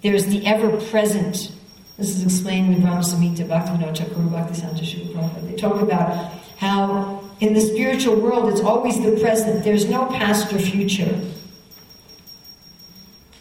[0.01, 1.51] There's the ever present.
[1.97, 5.49] This is explained in the Brahma Samhita Bhaktivinoda Thakur Bhaktisiddhanta Srila Prabhupada.
[5.49, 9.65] They talk about how in the spiritual world it's always the present.
[9.65, 11.19] There's no past or future.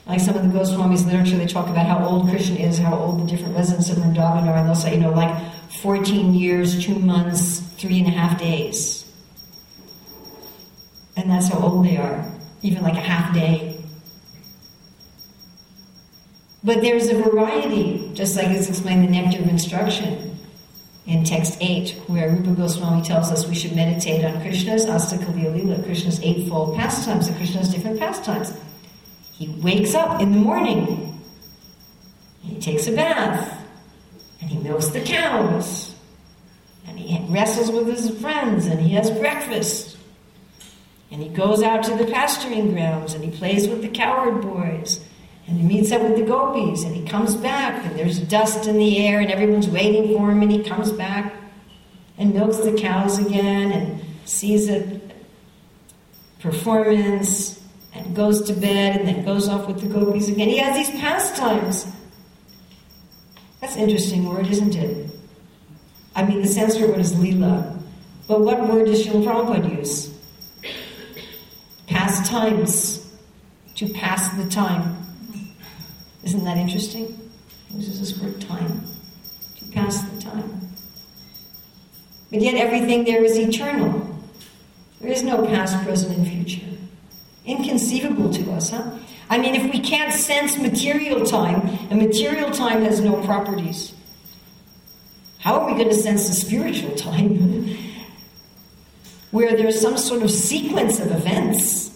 [0.06, 3.22] Like some of the Goswami's literature, they talk about how old Krishna is, how old
[3.22, 5.34] the different residents of Vrindavan are, and they'll say, you know, like
[5.80, 9.10] 14 years, 2 months, three and a half days.
[11.16, 12.30] And that's how old they are,
[12.62, 13.82] even like a half day.
[16.62, 20.38] But there's a variety, just like it's explained in the Nectar of Instruction
[21.06, 25.82] in text 8, where Rupa Goswami tells us we should meditate on Krishna's Astakaliya Lila,
[25.82, 28.54] Krishna's eightfold pastimes, and Krishna's different pastimes.
[29.36, 31.20] He wakes up in the morning.
[32.40, 33.60] He takes a bath.
[34.40, 35.94] And he milks the cows.
[36.86, 38.66] And he wrestles with his friends.
[38.66, 39.96] And he has breakfast.
[41.10, 43.14] And he goes out to the pasturing grounds.
[43.14, 45.04] And he plays with the cowherd boys.
[45.48, 46.84] And he meets up with the gopis.
[46.84, 47.84] And he comes back.
[47.84, 49.18] And there's dust in the air.
[49.18, 50.42] And everyone's waiting for him.
[50.42, 51.34] And he comes back
[52.18, 53.72] and milks the cows again.
[53.72, 55.00] And sees a
[56.38, 57.63] performance
[58.12, 60.48] goes to bed and then goes off with the gopis again.
[60.48, 61.86] He has these pastimes.
[63.60, 65.10] That's an interesting word, isn't it?
[66.14, 67.78] I mean, the Sanskrit word is lila.
[68.26, 70.14] But what word does Srila Prabhupada use?
[71.86, 73.00] Pastimes.
[73.76, 74.96] To pass the time.
[76.22, 77.18] Isn't that interesting?
[77.68, 78.82] He uses this word time.
[79.58, 80.60] To pass the time.
[82.30, 84.08] But yet everything there is eternal.
[85.00, 86.66] There is no past, present, and future.
[87.44, 88.98] Inconceivable to us, huh?
[89.28, 93.94] I mean, if we can't sense material time, and material time has no properties,
[95.38, 97.76] how are we going to sense the spiritual time?
[99.30, 101.90] Where there's some sort of sequence of events.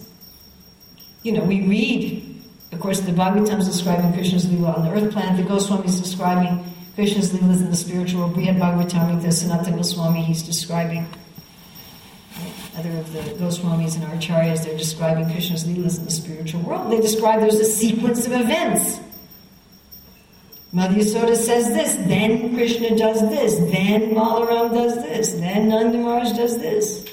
[1.22, 2.42] You know, we read,
[2.72, 6.00] of course, the Bhagavatam is describing Krishna's Leela on the earth planet, the Goswami is
[6.00, 8.58] describing Krishna's Leelas in the spiritual world, Brihad
[9.22, 11.06] the Sanatana Goswami, he's describing
[12.78, 16.92] other of the Goswamis and Acharyas, they're describing Krishna's leelas in the spiritual world.
[16.92, 19.00] They describe there's a sequence of events.
[20.70, 26.32] Mother Yasoda says this, then Krishna does this, then Balaram does this, then Nanda Maharaj
[26.36, 27.06] does this.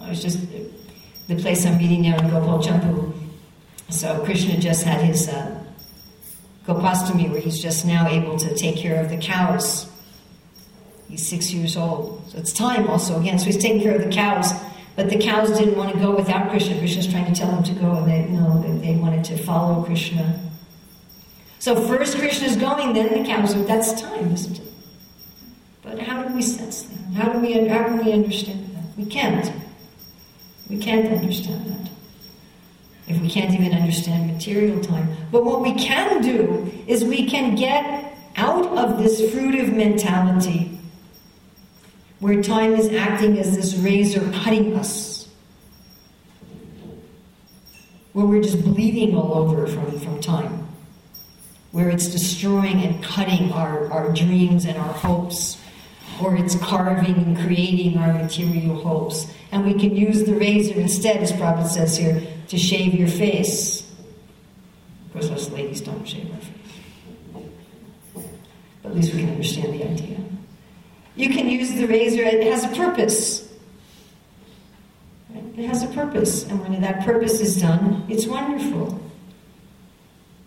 [0.00, 0.40] I was just
[1.28, 3.12] the place I'm meeting now in Gopal Champu.
[3.90, 5.62] So Krishna just had his uh,
[6.66, 9.86] Gopastami, where he's just now able to take care of the cows.
[11.08, 13.38] He's six years old, so it's time also again.
[13.38, 14.52] So he's taking care of the cows,
[14.96, 16.78] but the cows didn't want to go without Krishna.
[16.78, 20.40] Krishna's trying to tell them to go, and they no, they, wanted to follow Krishna.
[21.58, 23.54] So first Krishna's going, then the cows.
[23.54, 24.72] Are, that's time, isn't it?
[25.82, 27.12] But how do we sense that?
[27.14, 27.68] How do we?
[27.68, 28.84] How can we understand that?
[28.96, 29.52] We can't.
[30.70, 31.90] We can't understand that.
[33.06, 35.14] If we can't even understand material time.
[35.30, 40.73] But what we can do is we can get out of this fruitive mentality
[42.24, 45.28] where time is acting as this razor cutting us.
[48.14, 50.66] Where we're just bleeding all over from, from time.
[51.72, 55.58] Where it's destroying and cutting our, our dreams and our hopes
[56.22, 59.26] or it's carving and creating our material hopes.
[59.52, 63.82] And we can use the razor instead, as Prabhupada says here, to shave your face.
[65.08, 68.24] Of course, us ladies don't shave our face.
[68.82, 70.24] But at least we can understand the idea.
[71.16, 73.48] You can use the razor, it has a purpose.
[75.56, 79.00] It has a purpose, and when that purpose is done, it's wonderful.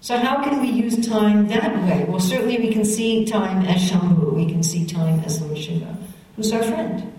[0.02, 2.06] So, how can we use time that way?
[2.08, 5.98] Well, certainly we can see time as Shambhu, we can see time as Lord Shiva,
[6.36, 7.14] who's our friend.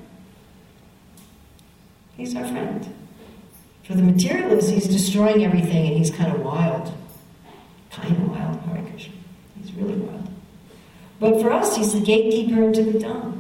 [2.16, 2.94] He's our friend.
[3.84, 6.92] For the materialist, he's destroying everything and he's kind of wild.
[7.90, 9.14] Kind of wild, Hare Krishna.
[9.62, 10.28] He's really wild.
[11.20, 13.38] But for us, he's the gatekeeper into the Dham.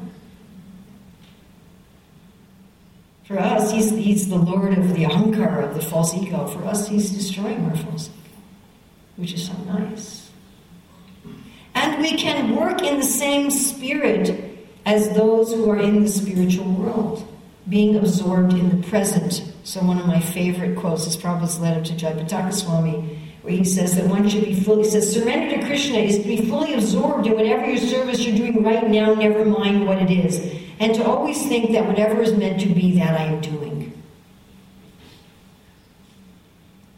[3.28, 6.48] For us, he's, he's the lord of the ahankara, of the false ego.
[6.48, 8.18] For us, he's destroying our false ego
[9.18, 10.30] which is so nice.
[11.74, 16.72] And we can work in the same spirit as those who are in the spiritual
[16.72, 17.26] world,
[17.68, 19.52] being absorbed in the present.
[19.64, 23.96] So, one of my favorite quotes is Prabhupada's letter to Jayapataka Swami, where he says
[23.96, 27.26] that one should be fully, he says, surrender to Krishna is to be fully absorbed
[27.26, 30.38] in whatever your service you're doing right now, never mind what it is.
[30.78, 33.94] And to always think that whatever is meant to be, that I am doing.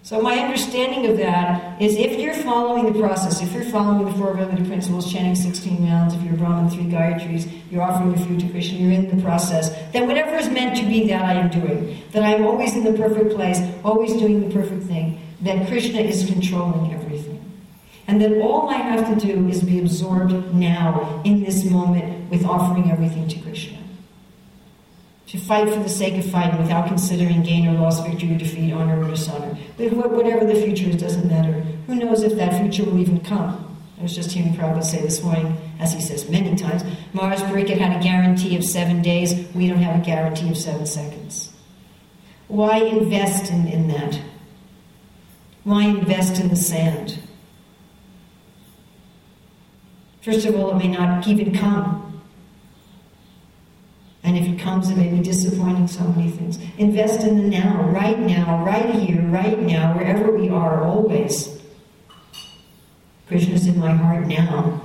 [0.03, 4.13] So my understanding of that is if you're following the process, if you're following the
[4.19, 8.41] four remedy principles, chanting 16 rounds, if you're Brahman, three Gayatris, you're offering your food
[8.41, 11.49] to Krishna, you're in the process, then whatever is meant to be, that I am
[11.49, 12.03] doing.
[12.11, 15.21] That I am always in the perfect place, always doing the perfect thing.
[15.43, 17.38] That Krishna is controlling everything.
[18.07, 22.45] And that all I have to do is be absorbed now, in this moment, with
[22.45, 23.80] offering everything to Krishna
[25.30, 28.72] to fight for the sake of fighting without considering gain or loss, victory or defeat,
[28.72, 29.57] honor or dishonor.
[29.76, 31.53] But whatever the future is, doesn't matter.
[31.86, 33.78] Who knows if that future will even come?
[33.97, 36.82] I was just hearing Prabhupada say this morning, as he says many times,
[37.12, 39.32] Maharaj Parikshit had a guarantee of seven days.
[39.55, 41.53] We don't have a guarantee of seven seconds.
[42.49, 44.20] Why invest in, in that?
[45.65, 47.19] Why invest in the sand?
[50.23, 52.23] First of all, it may not even come.
[54.23, 56.59] And if it comes, it may be disappointing so many things.
[56.77, 61.59] Invest in the now, right now, right here, right now, wherever we are, always.
[63.29, 64.83] Krishna's in my heart now.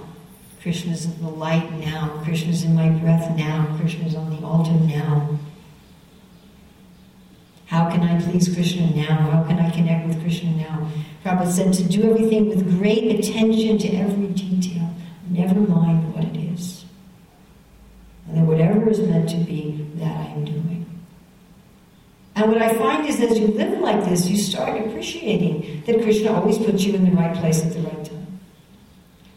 [0.62, 2.22] Krishna's in the light now.
[2.24, 3.76] Krishna's in my breath now.
[3.80, 5.38] Krishna's on the altar now.
[7.66, 9.16] How can I please Krishna now?
[9.32, 10.88] How can I connect with Krishna now?
[11.24, 14.94] Prabhupada said to do everything with great attention to every detail.
[15.30, 16.86] Never mind what it is.
[18.28, 20.86] And that whatever is meant to be, that I am doing.
[22.36, 26.34] And what I find is as you live like this, you start appreciating that Krishna
[26.34, 28.15] always puts you in the right place at the right time.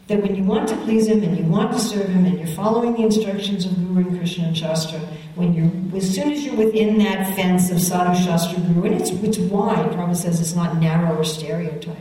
[0.09, 2.47] That when you want to please Him and you want to serve Him and you're
[2.47, 4.99] following the instructions of Guru and Krishna and Shastra,
[5.35, 9.11] when you're, as soon as you're within that fence of Sadhu Shastra Guru, and it's,
[9.11, 11.95] it's wide, Prabhupada says it's not narrow or stereotype.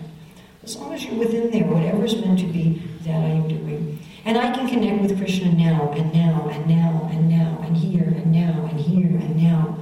[0.63, 3.99] As long as you're within there, whatever is meant to be, that I am doing.
[4.25, 8.05] And I can connect with Krishna now and now and now and now and here
[8.05, 9.77] and now and here and now.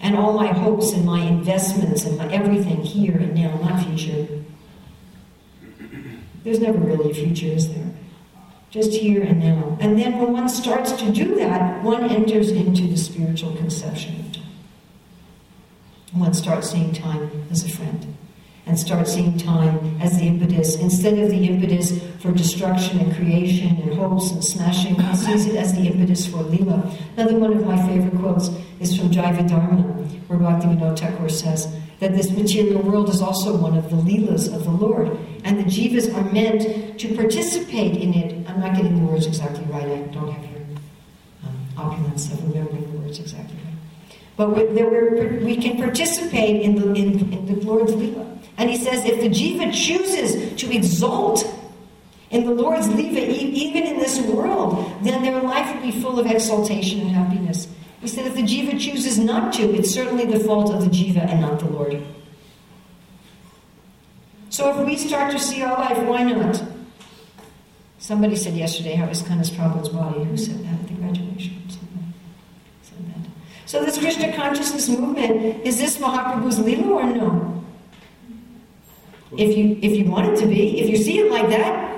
[0.00, 4.26] And all my hopes and my investments and my everything here and now, not future.
[6.44, 7.90] There's never really a future, is there?
[8.70, 9.78] Just here and now.
[9.80, 14.32] And then when one starts to do that, one enters into the spiritual conception of
[14.32, 14.42] time.
[16.12, 18.14] One starts seeing time as a friend.
[18.66, 20.76] and start seeing time as the impetus.
[20.76, 25.56] Instead of the impetus for destruction and creation and hopes and smashing, he sees it
[25.56, 26.90] as the impetus for Lila.
[27.16, 29.82] Another one of my favorite quotes is from Jaiva Dharma,
[30.28, 31.68] where Bhaktivinoda Thakur says
[32.04, 35.08] that this material world is also one of the Leelas of the Lord,
[35.42, 38.46] and the jivas are meant to participate in it.
[38.46, 40.60] I'm not getting the words exactly right, I don't have your
[41.44, 44.18] um, opulence of remembering the words exactly right.
[44.36, 48.38] But we, we can participate in the, in, in the Lord's Leela.
[48.58, 51.50] And he says if the jiva chooses to exalt
[52.28, 56.26] in the Lord's Leela, even in this world, then their life will be full of
[56.26, 57.66] exaltation and happiness.
[58.04, 61.26] He said if the jiva chooses not to, it's certainly the fault of the jiva
[61.26, 62.02] and not the Lord.
[64.50, 66.62] So if we start to see our life, why not?
[67.96, 70.22] Somebody said yesterday how ISKCON's Prabhupada's body.
[70.22, 71.62] Who said that at the graduation?
[71.70, 73.30] Said that.
[73.64, 77.64] So this Krishna consciousness movement, is this Mahaprabhu's Leela or no?
[79.38, 81.93] If you if you want it to be, if you see it like that,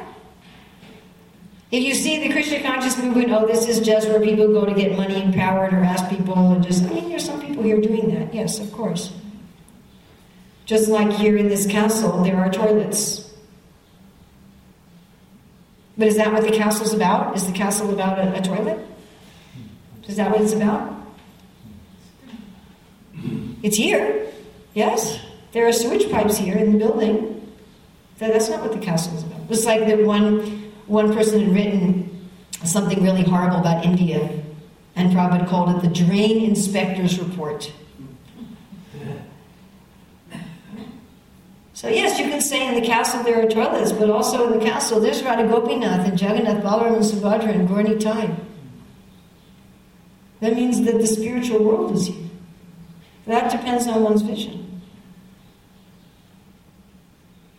[1.70, 4.74] if you see the Krishna conscious movement, oh, this is just where people go to
[4.74, 7.80] get money and power and harass people and just I mean there's some people here
[7.80, 9.12] doing that, yes, of course.
[10.64, 13.32] Just like here in this castle, there are toilets.
[15.98, 17.36] But is that what the castle's about?
[17.36, 18.84] Is the castle about a, a toilet?
[20.06, 20.92] Is that what it's about?
[23.62, 24.26] It's here,
[24.74, 25.18] yes.
[25.52, 27.32] There are sewage pipes here in the building.
[28.18, 29.40] So that's not what the castle is about.
[29.50, 32.28] It's like that one one person had written
[32.64, 34.43] something really horrible about India,
[34.95, 37.72] and Prabhupada called it the drain inspector's report.
[41.74, 44.64] So yes, you can say in the castle there are toilets, but also in the
[44.64, 48.34] castle there's Radha Gopinath and Jagannath, Balaram and Subhadra and Gaura Nitai.
[50.41, 52.30] That means that the spiritual world is here.
[53.26, 54.80] That depends on one's vision.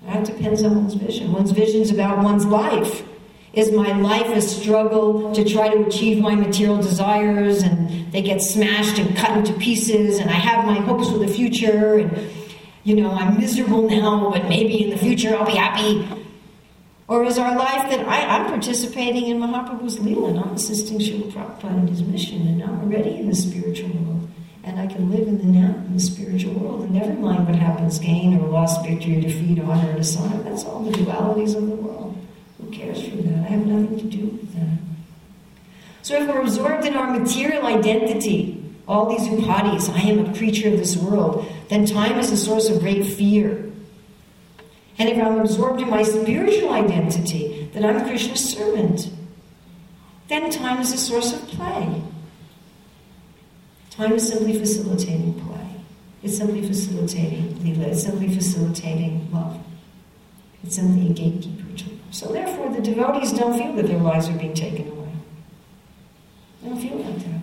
[0.04, 1.32] That depends on one's vision.
[1.32, 3.04] One's vision is about one's life.
[3.58, 8.40] Is my life a struggle to try to achieve my material desires and they get
[8.40, 12.30] smashed and cut into pieces and I have my hopes for the future and
[12.84, 16.08] you know, I'm miserable now, but maybe in the future I'll be happy.
[17.08, 21.32] Or is our life that I, am participating in Mahaprabhu's Leela, and I'm assisting Srila
[21.32, 24.30] Prabhupada in his mission, and I'm already in the spiritual world.
[24.64, 27.56] And I can live in the now, in the spiritual world, and never mind what
[27.56, 30.44] happens gain or loss, victory or defeat, honor or dishonor.
[30.44, 32.07] That's all the dualities of the world.
[32.58, 33.46] Who cares for that?
[33.46, 34.80] I have nothing to do with that.
[36.02, 40.70] So if we're absorbed in our material identity, all these upadhis, I am a creature
[40.70, 43.72] of this world, then time is a source of great fear.
[44.98, 49.12] And if I'm absorbed in my spiritual identity, that I'm Krishna's servant,
[50.30, 52.02] then time is a source of play.
[53.92, 55.68] Time is simply facilitating play.
[56.24, 57.90] It's simply facilitating lila.
[57.90, 59.60] It's simply facilitating love.
[60.64, 61.67] It's simply a gatekeeper.
[62.18, 65.12] So therefore, the devotees don't feel that their lives are being taken away.
[66.64, 67.42] They don't feel like that.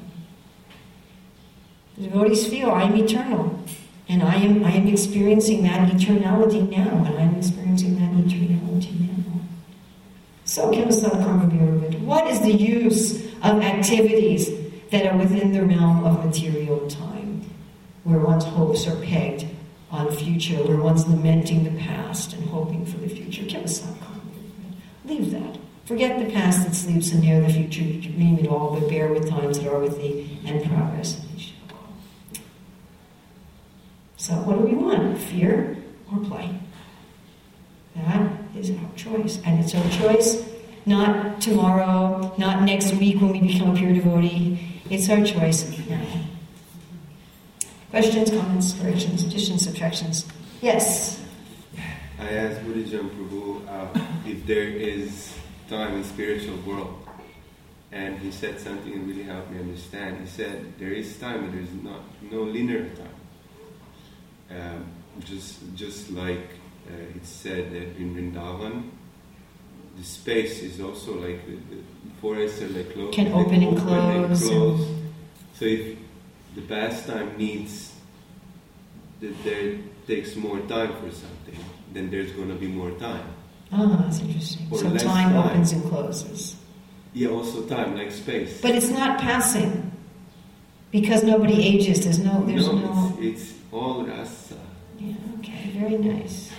[1.96, 3.56] The devotees feel I am eternal.
[4.08, 9.42] And I am I am experiencing that eternality now, and I'm experiencing that eternality now.
[10.44, 10.72] So
[12.10, 14.50] what is the use of activities
[14.90, 17.48] that are within the realm of material time,
[18.02, 19.46] where one's hopes are pegged
[19.92, 23.44] on future, where one's lamenting the past and hoping for the future?
[25.04, 25.58] Leave that.
[25.84, 27.82] Forget the past that sleeps and near the future.
[27.82, 31.20] You dream it all, but bear with times that are with thee and progress.
[34.16, 35.18] So, what do we want?
[35.18, 35.76] Fear
[36.10, 36.58] or play?
[37.94, 39.38] That is our choice.
[39.44, 40.42] And it's our choice
[40.86, 44.82] not tomorrow, not next week when we become a pure devotee.
[44.90, 46.06] It's our choice now.
[47.90, 50.26] Questions, comments, corrections, additions, subtractions?
[50.60, 51.23] Yes?
[52.18, 53.88] I asked Buddhism Prabhu uh,
[54.26, 55.34] if there is
[55.68, 57.00] time in spiritual world.
[57.90, 60.20] And he said something that really helped me understand.
[60.20, 63.14] He said there is time, but there's not no linear time.
[64.50, 64.86] Um,
[65.20, 66.50] just just like
[66.88, 68.90] uh, it said that in Vrindavan,
[69.96, 71.82] the space is also like the, the
[72.20, 73.14] forests are like closed.
[73.14, 74.48] Can open and close.
[74.48, 74.88] close.
[75.54, 75.98] So if
[76.56, 77.94] the pastime needs
[79.20, 81.58] that there takes more time for something,
[81.92, 83.26] then there's going to be more time.
[83.72, 84.66] Oh, that's interesting.
[84.70, 85.36] Or so time, time.
[85.36, 86.56] opens and closes.
[87.12, 88.60] Yeah, also time, like space.
[88.60, 89.92] But it's not passing
[90.90, 92.04] because nobody ages.
[92.04, 92.44] There's no.
[92.44, 92.78] There's no.
[92.78, 94.58] no it's, it's all rasa.
[94.98, 95.14] Yeah.
[95.38, 95.70] Okay.
[95.74, 96.52] Very nice.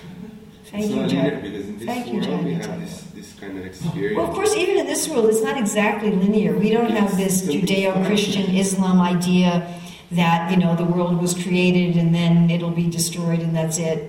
[0.65, 1.41] Thank it's you, not Jack.
[1.41, 2.65] because in this Thank you, world we Jack.
[2.65, 4.17] have this, this kind of experience.
[4.17, 6.57] Well, of course, even in this world, it's not exactly linear.
[6.57, 9.79] We don't have this Judeo-Christian Islam idea
[10.16, 13.99] that you know the world was created and then it'll be destroyed and that's it.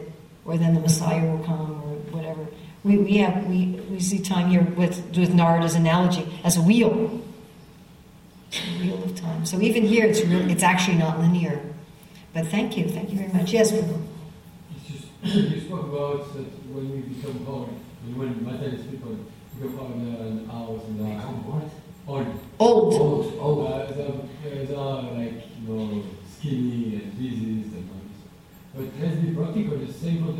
[0.46, 2.46] or then the Messiah will come, or whatever.
[2.84, 7.20] We, we have we, we see time here with with Narada's analogy as a wheel,
[8.52, 9.44] a wheel of time.
[9.44, 11.60] So even here, it's real, it's actually not linear.
[12.32, 13.52] But thank you, thank you very much.
[13.52, 14.02] Yes, Prabhu.
[14.76, 17.70] It's just, you spoke about that when we become old,
[18.04, 19.16] and when materialist people
[19.60, 21.70] become old and hours and hours.
[22.06, 22.26] Old.
[22.60, 22.94] Old.
[22.94, 23.38] Old.
[23.40, 23.72] Old.
[23.72, 23.86] Uh,
[24.44, 28.20] they, they are like, you know, skinny and diseased and all this.
[28.74, 30.32] But to be practical, same for?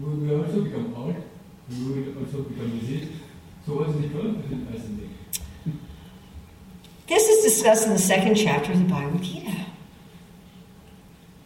[0.00, 1.16] We will also become old.
[1.68, 3.12] We will also become diseased.
[3.66, 5.10] So what's the difference between us and them?
[7.06, 9.66] This is discussed in the second chapter of the Bhagavad Gita.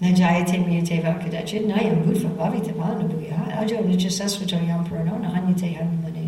[0.03, 4.85] Najayate miyate vakadachit nayam bhutva bhavita bhanabuya ajo nijasasvato yam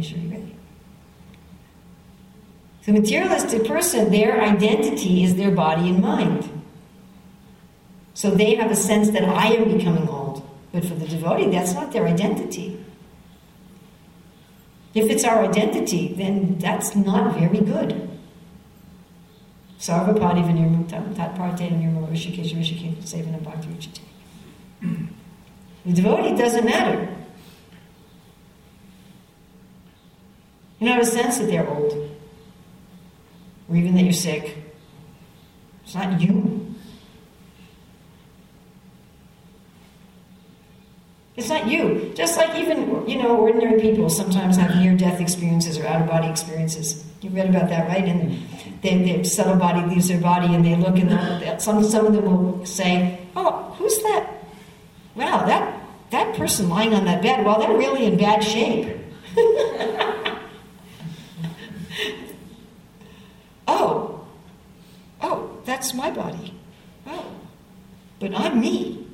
[0.02, 0.45] shri
[2.86, 6.48] The materialistic person, their identity is their body and mind.
[8.14, 10.48] So they have a sense that I am becoming old.
[10.72, 12.84] But for the devotee, that's not their identity.
[14.94, 18.08] If it's our identity, then that's not very good.
[19.80, 20.14] Nirmala
[22.08, 24.00] rishikesh.
[25.84, 27.08] The devotee doesn't matter.
[30.78, 32.15] You don't have a sense that they're old.
[33.68, 34.56] Or even that you're sick.
[35.84, 36.74] It's not you.
[41.36, 42.12] It's not you.
[42.14, 46.08] Just like even, you know, ordinary people sometimes have near death experiences or out of
[46.08, 47.04] body experiences.
[47.20, 48.04] You read about that, right?
[48.04, 48.42] And
[48.82, 52.14] they, their subtle body leaves their body and they look and they'll- some, some of
[52.14, 54.32] them will say, Oh, who's that?
[55.14, 55.78] Wow, that,
[56.10, 58.96] that person lying on that bed, well, they're really in bad shape.
[63.66, 64.26] oh,
[65.20, 66.54] oh, that's my body.
[67.06, 67.26] Oh,
[68.18, 69.06] but I'm me.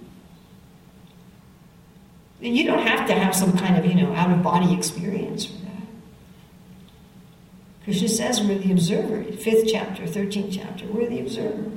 [2.41, 5.53] You don't have to have some kind of, you know, out of body experience for
[5.53, 5.87] that.
[7.85, 11.71] Krishna says we're the observer, fifth chapter, 13th chapter, we're the observer.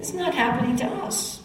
[0.00, 1.42] It's not happening to us.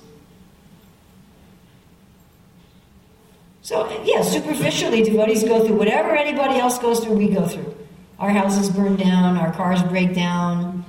[3.61, 7.75] So, yeah, superficially, devotees go through whatever anybody else goes through, we go through.
[8.21, 10.85] Our houses burn down, our cars break down,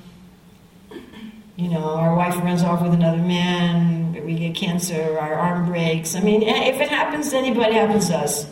[1.57, 6.15] you know, our wife runs off with another man, we get cancer, our arm breaks.
[6.15, 8.47] I mean, eh, if it happens to anybody, it happens to us.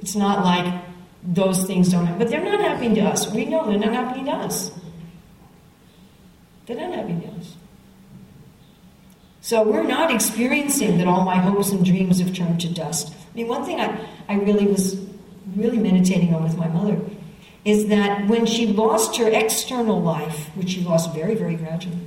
[0.00, 0.82] It's not like
[1.22, 2.18] those things don't happen.
[2.18, 3.30] But they're not happening to us.
[3.30, 4.72] We know they're not happening to us.
[6.66, 7.54] They're not happening to us.
[9.40, 13.14] So we're not experiencing that all my hopes and dreams have turned to dust.
[13.14, 15.00] I mean, one thing I, I really was
[15.54, 17.00] really meditating on with my mother
[17.66, 21.98] is that when she lost her external life, which she lost very, very gradually,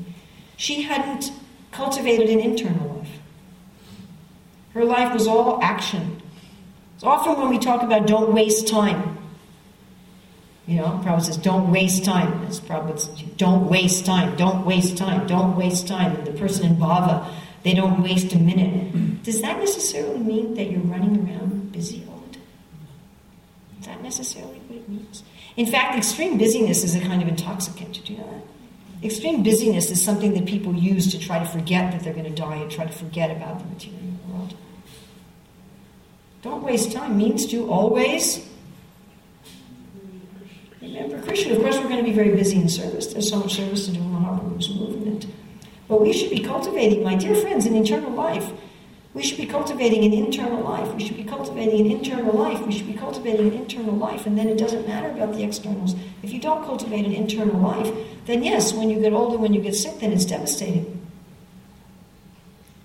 [0.56, 1.34] she hadn't
[1.72, 3.20] cultivated an internal life.
[4.74, 6.22] Her life was all action.
[6.98, 9.18] So often when we talk about don't waste time,
[10.66, 12.46] you know, Prabhupada says, don't waste time.
[12.46, 16.16] As Prabhupada says, don't waste time, don't waste time, don't waste time.
[16.16, 17.30] And the person in Bhava,
[17.64, 19.24] they don't waste a minute.
[19.24, 22.48] Does that necessarily mean that you're running around busy all the time?
[23.82, 25.24] Is that necessarily what it means?
[25.60, 27.94] In fact, extreme busyness is a kind of intoxicant.
[27.94, 29.06] Did you know that?
[29.06, 32.42] Extreme busyness is something that people use to try to forget that they're going to
[32.42, 34.00] die and try to forget about the material
[34.30, 34.56] world.
[36.44, 38.48] Don't waste time means to always
[40.82, 41.56] remember Krishna.
[41.56, 43.08] Of course, we're going to be very busy in service.
[43.08, 45.26] There's so much service to do in the Mahaprabhu's movement.
[45.90, 48.50] But we should be cultivating, my dear friends, an internal life.
[49.14, 50.94] We should be cultivating an internal life.
[50.94, 52.62] We should be cultivating an internal life.
[52.66, 54.28] We should be cultivating an internal life.
[54.28, 55.96] And then it doesn't matter about the externals.
[56.22, 57.92] If you don't cultivate an internal life,
[58.26, 61.08] then yes, when you get older, when you get sick, then it's devastating.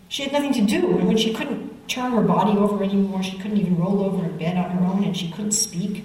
[0.08, 0.96] She had nothing to do.
[0.98, 4.38] And when she couldn't turn her body over anymore, she couldn't even roll over in
[4.38, 6.04] bed on her own, and she couldn't speak.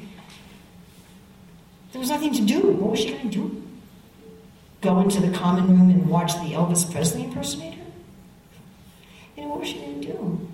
[1.92, 2.72] There was nothing to do.
[2.72, 3.64] What was she going to do?
[4.82, 7.79] Go into the common room and watch the Elvis Presley impersonator?
[9.40, 10.48] Know, what was she going to do?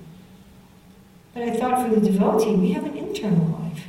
[1.33, 3.83] But I thought for the devotee, we have an internal life.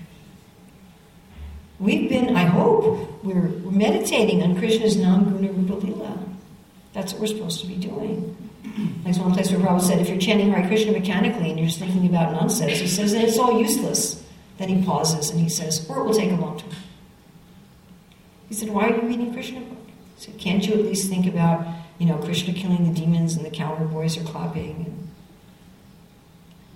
[1.78, 6.18] We've been, I hope, we're, meditating on Krishna's nama-guna rupa lila.
[6.94, 8.34] That's what we're supposed to be doing.
[9.04, 11.78] There's one place where Prabhupada said, if you're chanting Hare Krishna mechanically and you're just
[11.78, 14.24] thinking about nonsense, he says, then it's all useless.
[14.56, 16.70] Then he pauses and he says, or it will take a long time.
[18.48, 19.78] He said, why are you reading Krishna book?
[20.16, 21.66] He said, can't you at least think about,
[21.98, 25.08] you know, Krishna killing the demons and the cowherd boys are clapping?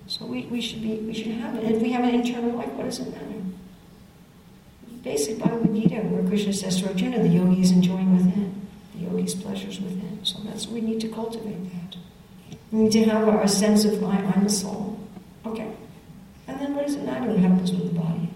[0.07, 1.63] So we, we should be, we should have it.
[1.63, 3.41] And if we have an internal life, what does it matter?
[5.03, 9.33] Basic Bhagavad Gita, where Krishna says to Arjuna, the yogi is enjoying within, the yogi's
[9.33, 10.19] pleasures within.
[10.23, 11.95] So that's we need to cultivate that.
[12.71, 14.99] We need to have our sense of I, I'm a soul.
[15.45, 15.71] Okay.
[16.47, 18.29] And then what doesn't matter what happens with the body.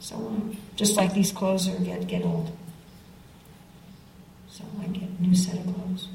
[0.00, 0.56] So on.
[0.76, 2.50] Just like these clothes are get get old.
[4.56, 6.08] So I get a new set of clothes.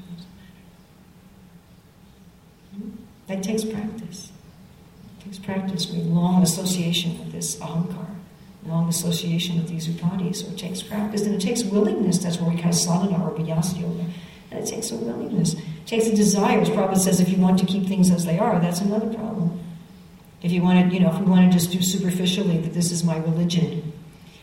[3.28, 4.32] That takes practice.
[5.20, 5.88] It takes practice.
[5.88, 8.16] We have long association with this ahankar,
[8.66, 10.36] long association with these upadhis.
[10.36, 12.18] So it takes practice and it takes willingness.
[12.18, 14.06] That's where we kind of sadhana or abhyas yoga.
[14.50, 15.54] And it takes a willingness.
[15.54, 16.60] It takes a desire.
[16.60, 19.60] As Prabhupada says, if you want to keep things as they are, that's another problem.
[20.42, 22.90] If you want to, you know, if we want to just do superficially that this
[22.90, 23.91] is my religion,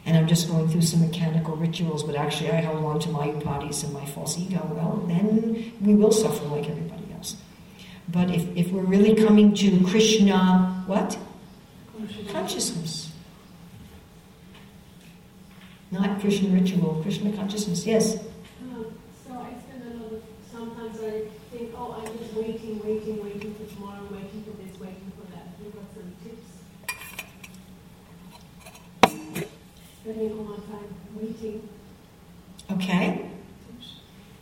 [0.05, 3.27] and I'm just going through some mechanical rituals, but actually I hold on to my
[3.27, 7.35] upadhis and my false ego, well, then we will suffer like everybody else.
[8.07, 11.17] But if, if we're really coming to Krishna, what?
[12.29, 13.11] Consciousness.
[15.91, 18.17] Not Krishna ritual, Krishna consciousness, yes.
[18.61, 18.93] Um,
[19.27, 20.21] so I spend a lot of,
[20.51, 25.11] sometimes I think, oh, I'm just waiting, waiting, waiting for tomorrow, waiting for this, waiting
[25.17, 25.47] for that.
[25.63, 26.47] You got some tips?
[30.19, 31.69] Spending all my time waiting,
[32.69, 33.21] Okay.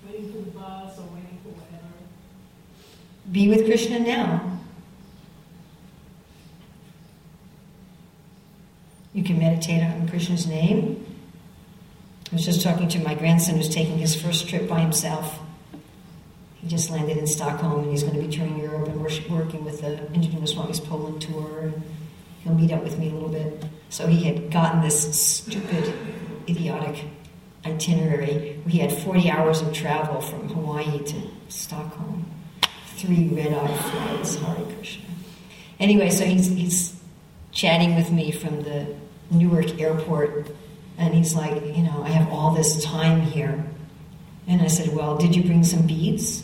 [0.07, 1.93] waiting for the bus or waiting for whatever.
[3.31, 4.57] Be with Krishna now.
[9.13, 11.05] You can meditate on Krishna's name.
[12.31, 15.39] I was just talking to my grandson who's taking his first trip by himself.
[16.55, 19.63] He just landed in Stockholm and he's going to be touring Europe and worship, working
[19.63, 21.59] with the Indradyumna Swami's Poland tour.
[21.59, 21.83] And
[22.43, 23.65] he'll meet up with me a little bit.
[23.89, 25.93] So he had gotten this stupid,
[26.47, 27.03] idiotic
[27.65, 28.59] itinerary.
[28.65, 32.25] We had 40 hours of travel from Hawaii to Stockholm
[32.97, 35.05] three red eye flights, Hare Krishna.
[35.79, 36.99] Anyway, so he's, he's
[37.51, 38.95] chatting with me from the
[39.29, 40.49] Newark airport,
[40.97, 43.63] and he's like, you know, I have all this time here.
[44.47, 46.43] And I said, well, did you bring some beads?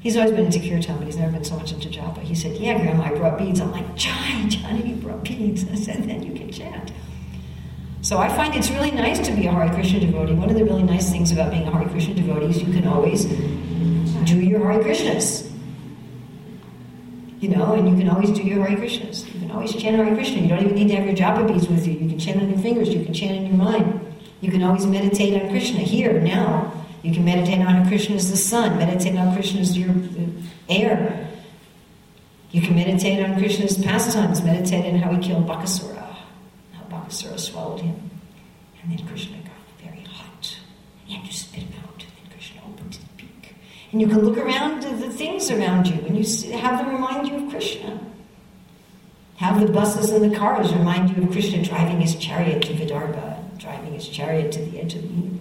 [0.00, 2.22] He's always been into kirtan, but he's never been so much into japa.
[2.22, 3.60] He said, yeah, Grandma, I brought beads.
[3.60, 5.64] I'm like, Johnny, Johnny, you brought beads.
[5.72, 6.92] I said, then you can chant.
[8.00, 10.34] So I find it's really nice to be a Hare Krishna devotee.
[10.34, 12.86] One of the really nice things about being a Hare Krishna devotee is you can
[12.86, 15.50] always do your Hare Krishnas.
[17.40, 19.26] You know, and you can always do your Hare Krishnas.
[19.34, 20.42] You can always chant Hare Krishna.
[20.42, 21.94] You don't even need to have your japa beads with you.
[21.94, 22.88] You can chant on your fingers.
[22.88, 24.00] You can chant in your mind.
[24.40, 26.72] You can always meditate on Krishna here, now.
[27.02, 28.78] You can meditate on Krishna as the sun.
[28.78, 29.94] Meditate on Krishna as your
[30.68, 31.28] air.
[32.50, 34.42] You can meditate on Krishna's pastimes.
[34.42, 36.16] Meditate on how he killed Bakasura.
[36.72, 38.10] How Bakasura swallowed him.
[38.82, 40.56] And then Krishna got very hot.
[41.04, 42.02] He had to spit him out.
[42.02, 43.54] And then Krishna opened his beak.
[43.92, 47.28] And you can look around at the things around you and you have them remind
[47.28, 48.00] you of Krishna.
[49.36, 53.56] Have the buses and the cars remind you of Krishna driving his chariot to Vidarbha,
[53.58, 55.37] driving his chariot to the edge of the universe.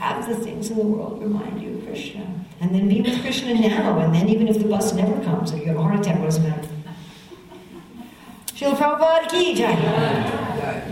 [0.00, 2.26] Have the things in the world remind you of Krishna.
[2.58, 3.98] And then be with Krishna now.
[3.98, 6.24] And then even if the bus never comes or you have a heart attack, what
[6.24, 6.68] does it matter?
[8.46, 10.89] Srila Prabhupada ki jai.